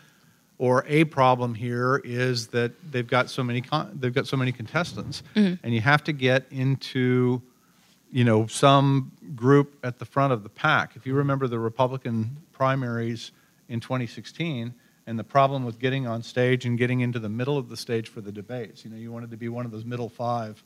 or 0.58 0.84
a 0.86 1.04
problem 1.04 1.54
here, 1.54 2.00
is 2.04 2.48
that 2.48 2.72
they've 2.92 3.06
got 3.06 3.30
so 3.30 3.42
many 3.42 3.62
con- 3.62 3.98
they've 3.98 4.14
got 4.14 4.28
so 4.28 4.36
many 4.36 4.52
contestants, 4.52 5.24
mm-hmm. 5.34 5.54
and 5.64 5.74
you 5.74 5.80
have 5.80 6.04
to 6.04 6.12
get 6.12 6.44
into, 6.50 7.42
you 8.12 8.22
know, 8.22 8.46
some 8.46 9.10
group 9.34 9.74
at 9.82 9.98
the 9.98 10.04
front 10.04 10.32
of 10.32 10.44
the 10.44 10.50
pack. 10.50 10.94
If 10.94 11.06
you 11.06 11.14
remember 11.14 11.48
the 11.48 11.58
Republican 11.58 12.36
primaries 12.52 13.32
in 13.68 13.80
2016. 13.80 14.74
And 15.08 15.16
the 15.16 15.22
problem 15.22 15.64
with 15.64 15.78
getting 15.78 16.08
on 16.08 16.24
stage 16.24 16.64
and 16.64 16.76
getting 16.76 16.98
into 16.98 17.20
the 17.20 17.28
middle 17.28 17.56
of 17.56 17.68
the 17.68 17.76
stage 17.76 18.08
for 18.08 18.20
the 18.20 18.32
debates, 18.32 18.84
you 18.84 18.90
know, 18.90 18.96
you 18.96 19.12
wanted 19.12 19.30
to 19.30 19.36
be 19.36 19.48
one 19.48 19.64
of 19.64 19.70
those 19.70 19.84
middle 19.84 20.08
five 20.08 20.64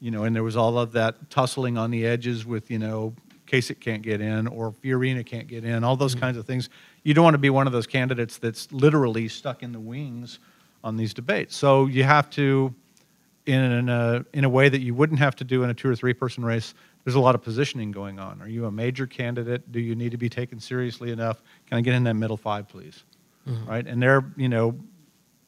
you 0.00 0.10
know, 0.10 0.24
and 0.24 0.34
there 0.34 0.42
was 0.42 0.56
all 0.56 0.78
of 0.78 0.92
that 0.92 1.30
tussling 1.30 1.76
on 1.76 1.90
the 1.90 2.06
edges 2.06 2.46
with, 2.46 2.70
you 2.70 2.78
know, 2.78 3.14
Kasich 3.46 3.80
can't 3.80 4.02
get 4.02 4.20
in 4.20 4.46
or 4.46 4.72
Fiorina 4.72 5.24
can't 5.24 5.48
get 5.48 5.64
in, 5.64 5.82
all 5.82 5.96
those 5.96 6.12
mm-hmm. 6.12 6.20
kinds 6.20 6.36
of 6.36 6.46
things. 6.46 6.68
You 7.02 7.14
don't 7.14 7.24
want 7.24 7.34
to 7.34 7.38
be 7.38 7.50
one 7.50 7.66
of 7.66 7.72
those 7.72 7.86
candidates 7.86 8.38
that's 8.38 8.70
literally 8.72 9.28
stuck 9.28 9.62
in 9.62 9.72
the 9.72 9.80
wings 9.80 10.38
on 10.84 10.96
these 10.96 11.14
debates. 11.14 11.56
So 11.56 11.86
you 11.86 12.04
have 12.04 12.28
to, 12.30 12.74
in 13.46 13.88
a, 13.88 14.24
in 14.34 14.44
a 14.44 14.48
way 14.48 14.68
that 14.68 14.80
you 14.80 14.94
wouldn't 14.94 15.18
have 15.18 15.34
to 15.36 15.44
do 15.44 15.62
in 15.62 15.70
a 15.70 15.74
two 15.74 15.88
or 15.88 15.96
three 15.96 16.12
person 16.12 16.44
race, 16.44 16.74
there's 17.04 17.14
a 17.14 17.20
lot 17.20 17.34
of 17.34 17.42
positioning 17.42 17.90
going 17.90 18.18
on. 18.18 18.42
Are 18.42 18.48
you 18.48 18.66
a 18.66 18.70
major 18.70 19.06
candidate? 19.06 19.72
Do 19.72 19.80
you 19.80 19.94
need 19.94 20.10
to 20.10 20.18
be 20.18 20.28
taken 20.28 20.60
seriously 20.60 21.10
enough? 21.10 21.42
Can 21.66 21.78
I 21.78 21.80
get 21.80 21.94
in 21.94 22.04
that 22.04 22.14
middle 22.14 22.36
five, 22.36 22.68
please? 22.68 23.04
Mm-hmm. 23.48 23.70
Right? 23.70 23.86
And 23.86 24.02
they're, 24.02 24.24
you 24.36 24.50
know, 24.50 24.78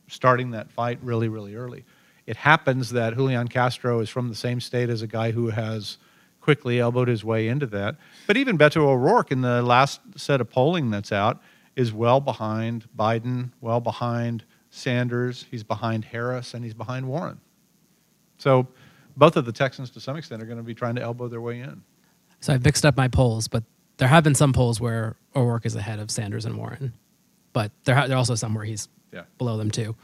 starting 0.08 0.52
that 0.52 0.70
fight 0.70 0.98
really, 1.02 1.28
really 1.28 1.54
early. 1.54 1.84
It 2.30 2.36
happens 2.36 2.90
that 2.90 3.14
Julian 3.16 3.48
Castro 3.48 3.98
is 3.98 4.08
from 4.08 4.28
the 4.28 4.36
same 4.36 4.60
state 4.60 4.88
as 4.88 5.02
a 5.02 5.08
guy 5.08 5.32
who 5.32 5.48
has 5.48 5.98
quickly 6.40 6.78
elbowed 6.78 7.08
his 7.08 7.24
way 7.24 7.48
into 7.48 7.66
that. 7.66 7.96
But 8.28 8.36
even 8.36 8.56
Beto 8.56 8.76
O'Rourke, 8.86 9.32
in 9.32 9.40
the 9.40 9.62
last 9.62 10.00
set 10.14 10.40
of 10.40 10.48
polling 10.48 10.90
that's 10.90 11.10
out, 11.10 11.42
is 11.74 11.92
well 11.92 12.20
behind 12.20 12.86
Biden, 12.96 13.50
well 13.60 13.80
behind 13.80 14.44
Sanders. 14.70 15.46
He's 15.50 15.64
behind 15.64 16.04
Harris, 16.04 16.54
and 16.54 16.62
he's 16.64 16.72
behind 16.72 17.08
Warren. 17.08 17.40
So 18.38 18.68
both 19.16 19.36
of 19.36 19.44
the 19.44 19.50
Texans, 19.52 19.90
to 19.90 20.00
some 20.00 20.16
extent, 20.16 20.40
are 20.40 20.46
going 20.46 20.56
to 20.58 20.62
be 20.62 20.72
trying 20.72 20.94
to 20.94 21.02
elbow 21.02 21.26
their 21.26 21.40
way 21.40 21.58
in. 21.58 21.82
So 22.38 22.54
I've 22.54 22.64
mixed 22.64 22.86
up 22.86 22.96
my 22.96 23.08
polls, 23.08 23.48
but 23.48 23.64
there 23.96 24.06
have 24.06 24.22
been 24.22 24.36
some 24.36 24.52
polls 24.52 24.80
where 24.80 25.16
O'Rourke 25.34 25.66
is 25.66 25.74
ahead 25.74 25.98
of 25.98 26.12
Sanders 26.12 26.44
and 26.44 26.56
Warren, 26.56 26.92
but 27.52 27.72
there, 27.82 27.96
ha- 27.96 28.06
there 28.06 28.14
are 28.14 28.18
also 28.18 28.36
some 28.36 28.54
where 28.54 28.64
he's 28.64 28.88
Yeah. 29.12 29.24
below 29.36 29.56
them 29.56 29.72
too. 29.72 29.96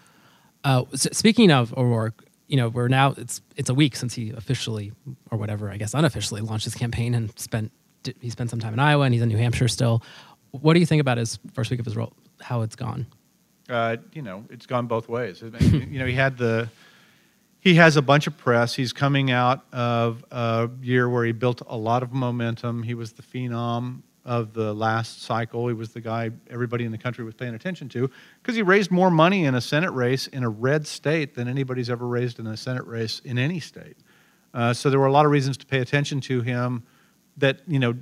Uh, 0.66 0.84
speaking 0.94 1.52
of 1.52 1.72
O'Rourke, 1.78 2.24
you 2.48 2.56
know, 2.56 2.68
we're 2.68 2.88
now 2.88 3.14
it's 3.16 3.40
it's 3.54 3.70
a 3.70 3.74
week 3.74 3.94
since 3.94 4.14
he 4.14 4.30
officially 4.30 4.92
or 5.30 5.38
whatever 5.38 5.70
I 5.70 5.76
guess 5.76 5.94
unofficially 5.94 6.40
launched 6.40 6.64
his 6.64 6.74
campaign 6.74 7.14
and 7.14 7.30
spent 7.38 7.70
he 8.20 8.30
spent 8.30 8.50
some 8.50 8.58
time 8.58 8.72
in 8.72 8.80
Iowa 8.80 9.04
and 9.04 9.14
he's 9.14 9.22
in 9.22 9.28
New 9.28 9.36
Hampshire 9.36 9.68
still. 9.68 10.02
What 10.50 10.74
do 10.74 10.80
you 10.80 10.86
think 10.86 11.00
about 11.00 11.18
his 11.18 11.38
first 11.54 11.70
week 11.70 11.78
of 11.78 11.86
his 11.86 11.96
role? 11.96 12.12
How 12.40 12.62
it's 12.62 12.76
gone? 12.76 13.06
uh, 13.68 13.96
you 14.12 14.22
know, 14.22 14.44
it's 14.50 14.66
gone 14.66 14.86
both 14.86 15.08
ways. 15.08 15.42
You 15.42 15.98
know, 15.98 16.06
he 16.06 16.14
had 16.14 16.36
the, 16.38 16.68
he 17.60 17.74
has 17.74 17.96
a 17.96 18.02
bunch 18.02 18.26
of 18.26 18.36
press. 18.36 18.74
He's 18.74 18.92
coming 18.92 19.30
out 19.30 19.64
of 19.72 20.24
a 20.30 20.70
year 20.82 21.08
where 21.08 21.24
he 21.24 21.32
built 21.32 21.62
a 21.66 21.76
lot 21.76 22.02
of 22.02 22.12
momentum. 22.12 22.82
He 22.82 22.94
was 22.94 23.12
the 23.12 23.22
phenom 23.22 24.02
of 24.26 24.52
the 24.52 24.74
last 24.74 25.22
cycle. 25.22 25.68
He 25.68 25.72
was 25.72 25.90
the 25.90 26.00
guy 26.00 26.30
everybody 26.50 26.84
in 26.84 26.90
the 26.90 26.98
country 26.98 27.24
was 27.24 27.34
paying 27.34 27.54
attention 27.54 27.88
to 27.90 28.10
because 28.42 28.56
he 28.56 28.62
raised 28.62 28.90
more 28.90 29.10
money 29.10 29.44
in 29.44 29.54
a 29.54 29.60
Senate 29.60 29.92
race 29.92 30.26
in 30.26 30.42
a 30.42 30.48
red 30.48 30.84
state 30.86 31.36
than 31.36 31.46
anybody's 31.46 31.88
ever 31.88 32.06
raised 32.06 32.40
in 32.40 32.46
a 32.48 32.56
Senate 32.56 32.84
race 32.86 33.20
in 33.24 33.38
any 33.38 33.60
state. 33.60 33.96
Uh, 34.52 34.74
so 34.74 34.90
there 34.90 34.98
were 34.98 35.06
a 35.06 35.12
lot 35.12 35.24
of 35.24 35.30
reasons 35.30 35.56
to 35.58 35.66
pay 35.66 35.78
attention 35.78 36.20
to 36.20 36.42
him 36.42 36.82
that 37.36 37.60
you 37.68 37.78
know 37.78 37.94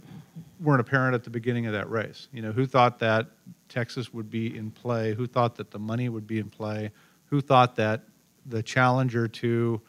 weren't 0.61 0.81
apparent 0.81 1.15
at 1.15 1.25
the 1.25 1.31
beginning 1.31 1.67
of 1.67 1.75
that 1.75 1.91
race. 1.91 2.29
You 2.33 2.41
know, 2.41 2.53
who 2.53 2.65
thought 2.65 2.99
that 3.01 3.27
Texas 3.69 4.15
would 4.15 4.31
be 4.31 4.57
in 4.57 4.71
play? 4.71 5.13
Who 5.13 5.27
thought 5.27 5.57
that 5.57 5.71
the 5.71 5.79
money 5.79 6.09
would 6.09 6.27
be 6.27 6.39
in 6.39 6.49
play? 6.49 6.91
Who 7.27 7.43
thought 7.43 7.77
that 7.77 8.03
the 8.47 8.63
challenger 8.63 9.29
to 9.29 9.83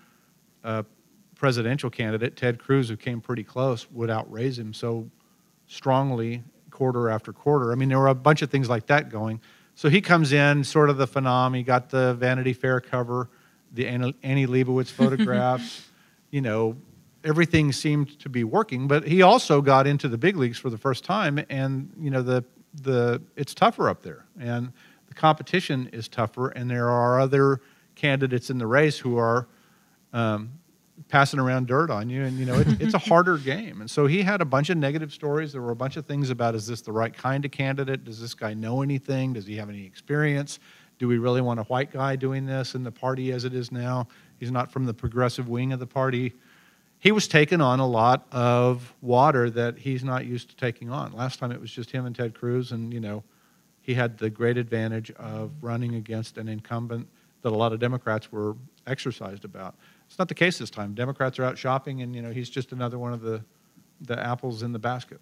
a 0.66 0.84
presidential 1.36 1.90
candidate, 1.90 2.36
Ted 2.36 2.60
Cruz, 2.60 2.90
who 2.90 2.98
came 2.98 3.22
pretty 3.22 3.44
close, 3.44 3.90
would 3.92 4.10
outraise 4.10 4.60
him 4.60 4.74
so 4.74 5.10
strongly 5.68 6.44
quarter 6.72 7.10
after 7.10 7.34
quarter? 7.34 7.72
I 7.72 7.76
mean, 7.76 7.90
there 7.90 8.00
were 8.00 8.08
a 8.08 8.16
bunch 8.16 8.42
of 8.42 8.50
things 8.50 8.70
like 8.70 8.88
that 8.88 9.10
going. 9.10 9.42
So 9.76 9.90
he 9.90 10.02
comes 10.02 10.32
in, 10.32 10.64
sort 10.64 10.90
of 10.90 10.98
the 10.98 11.08
phenom. 11.08 11.56
He 11.56 11.64
got 11.64 11.90
the 11.90 12.14
Vanity 12.14 12.54
Fair 12.54 12.80
cover, 12.80 13.30
the 13.74 13.88
Annie 13.88 14.48
Leibovitz 14.48 14.92
photographs. 14.92 15.88
you 16.32 16.42
know, 16.42 16.78
everything 17.26 17.72
seemed 17.72 18.18
to 18.20 18.30
be 18.30 18.44
working. 18.44 18.88
But 18.88 19.06
he 19.06 19.22
also 19.22 19.62
got 19.62 19.88
into 19.88 20.08
the 20.08 20.18
big 20.18 20.38
leagues 20.38 20.58
for 20.58 20.70
the 20.70 20.78
first 20.78 21.04
time, 21.04 21.44
and 21.50 21.92
you 22.00 22.10
know 22.10 22.22
the 22.22 22.46
the 22.82 23.22
it's 23.36 23.54
tougher 23.54 23.90
up 23.90 24.04
there, 24.04 24.26
and 24.40 24.72
the 25.08 25.14
competition 25.14 25.90
is 25.92 26.08
tougher, 26.08 26.50
and 26.50 26.70
there 26.70 26.90
are 26.90 27.20
other 27.20 27.62
candidates 27.96 28.50
in 28.50 28.58
the 28.58 28.68
race 28.68 28.98
who 28.98 29.18
are 29.18 29.48
um, 30.14 30.52
passing 31.10 31.40
around 31.40 31.68
dirt 31.68 31.90
on 31.90 32.10
you, 32.10 32.24
and 32.24 32.38
you 32.38 32.46
know 32.46 32.56
it's, 32.56 32.72
it's 32.80 32.94
a 32.94 32.98
harder 33.10 33.38
game. 33.38 33.82
And 33.82 33.90
so 33.90 34.08
he 34.08 34.24
had 34.24 34.42
a 34.42 34.46
bunch 34.46 34.70
of 34.70 34.78
negative 34.78 35.14
stories. 35.14 35.52
There 35.52 35.62
were 35.62 35.72
a 35.72 35.76
bunch 35.76 35.98
of 35.98 36.06
things 36.06 36.30
about: 36.30 36.56
is 36.56 36.68
this 36.68 36.82
the 36.82 36.92
right 36.92 37.14
kind 37.14 37.46
of 37.46 37.52
candidate? 37.52 38.04
Does 38.04 38.20
this 38.20 38.34
guy 38.34 38.54
know 38.54 38.82
anything? 38.82 39.34
Does 39.34 39.46
he 39.46 39.56
have 39.58 39.70
any 39.70 39.86
experience? 39.86 40.60
Do 40.98 41.08
we 41.08 41.18
really 41.18 41.42
want 41.42 41.60
a 41.60 41.64
white 41.64 41.92
guy 41.92 42.16
doing 42.16 42.46
this 42.46 42.74
in 42.74 42.84
the 42.84 42.92
party 42.92 43.32
as 43.32 43.44
it 43.44 43.54
is 43.54 43.72
now? 43.72 44.08
He's 44.40 44.52
not 44.52 44.72
from 44.72 44.86
the 44.86 44.94
progressive 44.94 45.50
wing 45.50 45.74
of 45.74 45.80
the 45.80 45.88
party. 45.88 46.34
He 47.00 47.12
was 47.12 47.28
taking 47.28 47.62
on 47.62 47.80
a 47.80 47.88
lot 47.88 48.26
of 48.32 48.94
water 49.02 49.50
that 49.50 49.78
he's 49.78 50.04
not 50.04 50.26
used 50.26 50.50
to 50.50 50.56
taking 50.56 50.90
on. 50.90 51.12
Last 51.12 51.40
time 51.40 51.52
it 51.52 51.60
was 51.60 51.70
just 51.70 51.92
him 51.92 52.06
and 52.06 52.16
Ted 52.16 52.34
Cruz, 52.34 52.72
and 52.72 52.94
you 52.94 53.00
know, 53.00 53.24
he 53.82 53.94
had 53.94 54.18
the 54.18 54.30
great 54.30 54.58
advantage 54.58 55.12
of 55.12 55.52
running 55.62 55.96
against 55.96 56.38
an 56.38 56.48
incumbent 56.48 57.08
that 57.46 57.54
a 57.54 57.56
lot 57.56 57.72
of 57.72 57.80
Democrats 57.80 58.32
were 58.32 58.56
exercised 58.88 59.46
about. 59.46 59.76
It's 60.08 60.18
not 60.18 60.30
the 60.30 60.34
case 60.34 60.58
this 60.58 60.72
time. 60.72 60.96
Democrats 60.96 61.38
are 61.38 61.44
out 61.44 61.60
shopping, 61.60 62.02
and 62.02 62.16
you 62.16 62.24
know, 62.24 62.32
he's 62.32 62.50
just 62.50 62.72
another 62.72 62.98
one 62.98 63.14
of 63.14 63.22
the 63.22 63.44
the 64.02 64.20
apples 64.20 64.64
in 64.64 64.72
the 64.72 64.80
basket. 64.80 65.22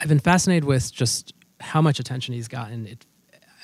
I've 0.00 0.08
been 0.08 0.20
fascinated 0.20 0.64
with 0.64 0.92
just 0.92 1.34
how 1.60 1.82
much 1.82 1.98
attention 1.98 2.32
he's 2.32 2.46
gotten. 2.46 2.86
It, 2.86 3.06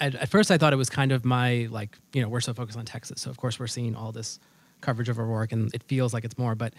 at, 0.00 0.16
at 0.16 0.28
first, 0.28 0.50
I 0.50 0.58
thought 0.58 0.72
it 0.72 0.76
was 0.76 0.90
kind 0.90 1.12
of 1.12 1.24
my 1.24 1.68
like, 1.70 1.96
you 2.12 2.20
know, 2.20 2.28
we're 2.28 2.40
so 2.40 2.52
focused 2.52 2.76
on 2.76 2.84
Texas, 2.84 3.22
so 3.22 3.30
of 3.30 3.36
course 3.36 3.60
we're 3.60 3.68
seeing 3.68 3.94
all 3.94 4.10
this 4.10 4.40
coverage 4.80 5.08
of 5.08 5.20
O'Rourke, 5.20 5.52
and 5.52 5.72
it 5.72 5.84
feels 5.84 6.12
like 6.12 6.24
it's 6.24 6.36
more. 6.36 6.56
But 6.56 6.74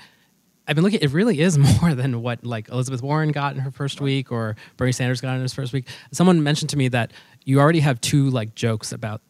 I've 0.68 0.76
been 0.76 0.84
looking; 0.84 1.00
it 1.02 1.14
really 1.14 1.40
is 1.40 1.58
more 1.82 1.96
than 1.96 2.22
what 2.22 2.46
like 2.46 2.68
Elizabeth 2.68 3.02
Warren 3.02 3.32
got 3.32 3.56
in 3.56 3.62
her 3.62 3.72
first 3.72 4.02
week, 4.02 4.34
or 4.34 4.58
Bernie 4.76 4.92
Sanders 4.92 5.22
got 5.22 5.36
in 5.36 5.42
his 5.42 5.54
first 5.54 5.72
week. 5.72 5.88
Someone 6.12 6.44
mentioned 6.44 6.72
to 6.72 6.78
me 6.78 6.90
that 6.90 7.14
you 7.46 7.62
already 7.62 7.80
have 7.80 8.02
two 8.02 8.30
like 8.30 8.54
jokes 8.54 8.92
about 8.92 9.22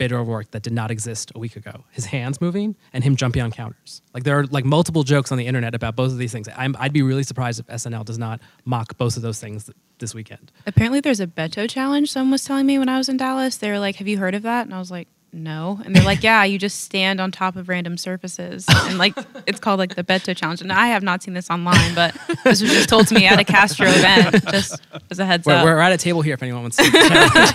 Beto 0.00 0.12
O'Rourke 0.12 0.50
that 0.52 0.62
did 0.62 0.72
not 0.72 0.90
exist 0.90 1.30
a 1.34 1.38
week 1.38 1.56
ago. 1.56 1.84
His 1.90 2.06
hands 2.06 2.40
moving 2.40 2.74
and 2.94 3.04
him 3.04 3.16
jumping 3.16 3.42
on 3.42 3.50
counters. 3.52 4.00
Like 4.14 4.24
there 4.24 4.38
are 4.38 4.46
like 4.46 4.64
multiple 4.64 5.02
jokes 5.02 5.30
on 5.30 5.36
the 5.36 5.46
internet 5.46 5.74
about 5.74 5.94
both 5.94 6.10
of 6.10 6.16
these 6.16 6.32
things. 6.32 6.48
I'm, 6.56 6.74
I'd 6.78 6.94
be 6.94 7.02
really 7.02 7.22
surprised 7.22 7.60
if 7.60 7.66
SNL 7.66 8.06
does 8.06 8.18
not 8.18 8.40
mock 8.64 8.96
both 8.96 9.16
of 9.16 9.22
those 9.22 9.38
things 9.38 9.70
this 9.98 10.14
weekend. 10.14 10.50
Apparently, 10.66 11.00
there's 11.00 11.20
a 11.20 11.26
Beto 11.26 11.68
challenge. 11.68 12.10
Someone 12.10 12.32
was 12.32 12.44
telling 12.44 12.64
me 12.64 12.78
when 12.78 12.88
I 12.88 12.96
was 12.96 13.10
in 13.10 13.18
Dallas. 13.18 13.58
They 13.58 13.70
were 13.70 13.78
like, 13.78 13.96
"Have 13.96 14.08
you 14.08 14.16
heard 14.16 14.34
of 14.34 14.42
that?" 14.42 14.64
And 14.64 14.74
I 14.74 14.78
was 14.78 14.90
like, 14.90 15.08
"No." 15.32 15.80
And 15.84 15.94
they're 15.94 16.04
like, 16.04 16.22
"Yeah, 16.22 16.44
you 16.44 16.58
just 16.58 16.80
stand 16.82 17.20
on 17.20 17.30
top 17.30 17.56
of 17.56 17.68
random 17.68 17.96
surfaces, 17.96 18.66
and 18.68 18.98
like 18.98 19.14
it's 19.46 19.60
called 19.60 19.78
like 19.78 19.94
the 19.94 20.04
Beto 20.04 20.36
challenge." 20.36 20.60
And 20.60 20.72
I 20.72 20.86
have 20.88 21.02
not 21.02 21.22
seen 21.22 21.34
this 21.34 21.50
online, 21.50 21.94
but 21.94 22.14
this 22.44 22.60
was 22.62 22.70
just 22.72 22.88
told 22.88 23.06
to 23.08 23.14
me 23.14 23.26
at 23.26 23.38
a 23.38 23.44
Castro 23.44 23.86
event, 23.88 24.44
just 24.50 24.80
as 25.10 25.18
a 25.18 25.24
heads 25.26 25.46
We're, 25.46 25.54
up. 25.54 25.64
we're 25.64 25.78
at 25.78 25.92
a 25.92 25.96
table 25.98 26.22
here 26.22 26.34
if 26.34 26.42
anyone 26.42 26.62
wants 26.62 26.76
to. 26.78 26.90
challenge. 26.90 27.54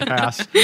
Pass. 0.00 0.46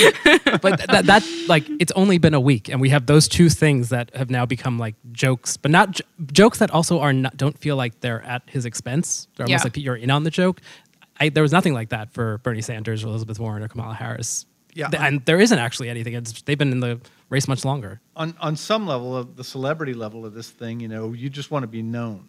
but 0.62 0.78
that, 0.88 1.02
that 1.06 1.24
like 1.48 1.64
it's 1.80 1.92
only 1.92 2.18
been 2.18 2.34
a 2.34 2.40
week 2.40 2.68
and 2.68 2.80
we 2.80 2.88
have 2.90 3.06
those 3.06 3.28
two 3.28 3.48
things 3.48 3.88
that 3.90 4.14
have 4.14 4.30
now 4.30 4.46
become 4.46 4.78
like 4.78 4.94
jokes 5.12 5.56
but 5.56 5.70
not 5.70 5.92
j- 5.92 6.04
jokes 6.32 6.58
that 6.58 6.70
also 6.70 7.00
are 7.00 7.12
not 7.12 7.36
don't 7.36 7.58
feel 7.58 7.76
like 7.76 8.00
they're 8.00 8.22
at 8.22 8.42
his 8.46 8.64
expense 8.64 9.28
they're 9.36 9.46
almost 9.46 9.64
Yeah. 9.64 9.66
like 9.66 9.76
you're 9.76 9.96
in 9.96 10.10
on 10.10 10.24
the 10.24 10.30
joke 10.30 10.60
I, 11.20 11.28
there 11.30 11.42
was 11.42 11.52
nothing 11.52 11.74
like 11.74 11.90
that 11.90 12.12
for 12.12 12.38
bernie 12.38 12.62
sanders 12.62 13.04
or 13.04 13.08
elizabeth 13.08 13.38
warren 13.38 13.62
or 13.62 13.68
kamala 13.68 13.94
harris 13.94 14.46
Yeah. 14.76 14.88
Th- 14.88 15.02
and 15.02 15.24
there 15.24 15.40
isn't 15.40 15.58
actually 15.58 15.88
anything 15.88 16.14
it's, 16.14 16.42
they've 16.42 16.58
been 16.58 16.70
in 16.72 16.80
the 16.80 17.00
race 17.30 17.48
much 17.48 17.64
longer 17.64 18.00
on 18.14 18.34
on 18.40 18.56
some 18.56 18.86
level 18.86 19.16
of 19.16 19.36
the 19.36 19.44
celebrity 19.44 19.94
level 19.94 20.24
of 20.26 20.34
this 20.34 20.50
thing, 20.50 20.80
you 20.80 20.88
know, 20.88 21.12
you 21.12 21.30
just 21.30 21.50
want 21.50 21.62
to 21.62 21.68
be 21.68 21.82
known. 21.82 22.28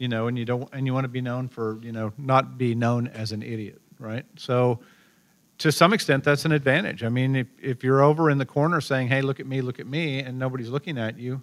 you 0.00 0.08
know, 0.08 0.26
and 0.26 0.36
you 0.36 0.44
don't, 0.44 0.68
and 0.72 0.86
you 0.86 0.92
want 0.94 1.04
to 1.04 1.08
be 1.08 1.20
known 1.20 1.46
for, 1.48 1.78
you 1.82 1.92
know, 1.92 2.12
not 2.18 2.58
be 2.58 2.74
known 2.74 3.06
as 3.06 3.30
an 3.30 3.42
idiot, 3.42 3.80
right? 4.00 4.24
So, 4.36 4.80
to 5.58 5.70
some 5.70 5.92
extent, 5.92 6.24
that's 6.24 6.44
an 6.44 6.50
advantage. 6.50 7.04
I 7.04 7.08
mean, 7.08 7.36
if 7.36 7.46
if 7.62 7.84
you're 7.84 8.02
over 8.02 8.28
in 8.28 8.38
the 8.38 8.46
corner 8.46 8.80
saying, 8.80 9.06
"Hey, 9.06 9.22
look 9.22 9.38
at 9.38 9.46
me, 9.46 9.60
look 9.60 9.78
at 9.78 9.86
me," 9.86 10.18
and 10.18 10.36
nobody's 10.36 10.68
looking 10.68 10.98
at 10.98 11.16
you, 11.16 11.40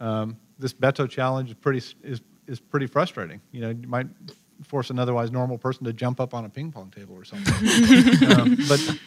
um, 0.00 0.38
this 0.58 0.72
Beto 0.72 1.06
challenge 1.08 1.50
is 1.50 1.56
pretty 1.56 1.82
is 2.02 2.22
is 2.46 2.58
pretty 2.58 2.86
frustrating. 2.86 3.40
You 3.52 3.60
know, 3.60 3.68
you 3.68 3.86
might 3.86 4.06
force 4.64 4.90
an 4.90 4.98
otherwise 4.98 5.30
normal 5.30 5.58
person 5.58 5.84
to 5.84 5.92
jump 5.92 6.20
up 6.20 6.34
on 6.34 6.44
a 6.44 6.48
ping 6.48 6.72
pong 6.72 6.90
table 6.90 7.14
or 7.14 7.24
something. 7.24 8.30
um, 8.30 8.56
but 8.68 8.98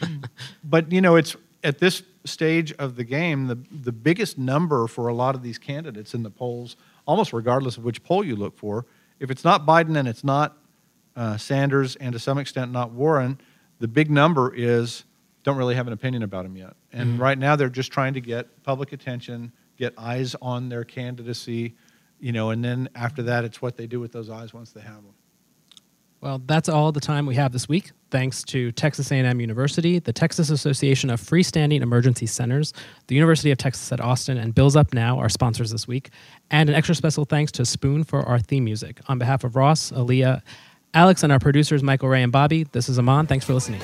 but 0.64 0.92
you 0.92 1.00
know, 1.00 1.16
it's 1.16 1.36
at 1.64 1.78
this 1.78 2.02
stage 2.24 2.72
of 2.74 2.96
the 2.96 3.04
game, 3.04 3.46
the 3.46 3.58
the 3.70 3.92
biggest 3.92 4.38
number 4.38 4.86
for 4.86 5.08
a 5.08 5.14
lot 5.14 5.34
of 5.34 5.42
these 5.42 5.58
candidates 5.58 6.14
in 6.14 6.22
the 6.22 6.30
polls, 6.30 6.76
almost 7.06 7.32
regardless 7.32 7.76
of 7.76 7.84
which 7.84 8.02
poll 8.02 8.24
you 8.24 8.36
look 8.36 8.56
for, 8.56 8.86
if 9.20 9.30
it's 9.30 9.44
not 9.44 9.66
Biden 9.66 9.96
and 9.96 10.08
it's 10.08 10.24
not 10.24 10.56
uh, 11.16 11.36
Sanders 11.36 11.96
and 11.96 12.12
to 12.12 12.18
some 12.18 12.38
extent 12.38 12.72
not 12.72 12.92
Warren, 12.92 13.38
the 13.78 13.88
big 13.88 14.10
number 14.10 14.54
is 14.54 15.04
don't 15.42 15.56
really 15.56 15.74
have 15.74 15.86
an 15.86 15.92
opinion 15.92 16.22
about 16.22 16.44
him 16.44 16.56
yet. 16.56 16.74
And 16.92 17.18
right 17.18 17.36
now 17.36 17.56
they're 17.56 17.68
just 17.68 17.90
trying 17.90 18.14
to 18.14 18.20
get 18.20 18.62
public 18.62 18.92
attention, 18.92 19.52
get 19.76 19.92
eyes 19.98 20.36
on 20.40 20.68
their 20.68 20.84
candidacy, 20.84 21.74
you 22.20 22.30
know, 22.30 22.50
and 22.50 22.64
then 22.64 22.88
after 22.94 23.24
that, 23.24 23.44
it's 23.44 23.60
what 23.60 23.76
they 23.76 23.86
do 23.86 23.98
with 23.98 24.12
those 24.12 24.30
eyes 24.30 24.54
once 24.54 24.70
they 24.70 24.80
have 24.80 25.02
them. 25.02 25.14
Well, 26.22 26.40
that's 26.46 26.68
all 26.68 26.92
the 26.92 27.00
time 27.00 27.26
we 27.26 27.34
have 27.34 27.50
this 27.50 27.68
week. 27.68 27.90
Thanks 28.12 28.44
to 28.44 28.70
Texas 28.70 29.10
A&M 29.10 29.40
University, 29.40 29.98
the 29.98 30.12
Texas 30.12 30.50
Association 30.50 31.10
of 31.10 31.20
Freestanding 31.20 31.80
Emergency 31.80 32.26
Centers, 32.26 32.72
the 33.08 33.16
University 33.16 33.50
of 33.50 33.58
Texas 33.58 33.90
at 33.90 34.00
Austin, 34.00 34.38
and 34.38 34.54
Bills 34.54 34.76
Up 34.76 34.94
Now, 34.94 35.18
our 35.18 35.28
sponsors 35.28 35.72
this 35.72 35.88
week. 35.88 36.10
And 36.48 36.68
an 36.68 36.76
extra 36.76 36.94
special 36.94 37.24
thanks 37.24 37.50
to 37.52 37.66
Spoon 37.66 38.04
for 38.04 38.22
our 38.22 38.38
theme 38.38 38.62
music. 38.62 39.00
On 39.08 39.18
behalf 39.18 39.42
of 39.42 39.56
Ross, 39.56 39.90
Aliyah, 39.90 40.42
Alex, 40.94 41.24
and 41.24 41.32
our 41.32 41.40
producers 41.40 41.82
Michael 41.82 42.08
Ray 42.08 42.22
and 42.22 42.30
Bobby, 42.30 42.64
this 42.70 42.88
is 42.88 43.00
Amon. 43.00 43.26
Thanks 43.26 43.44
for 43.44 43.54
listening. 43.54 43.80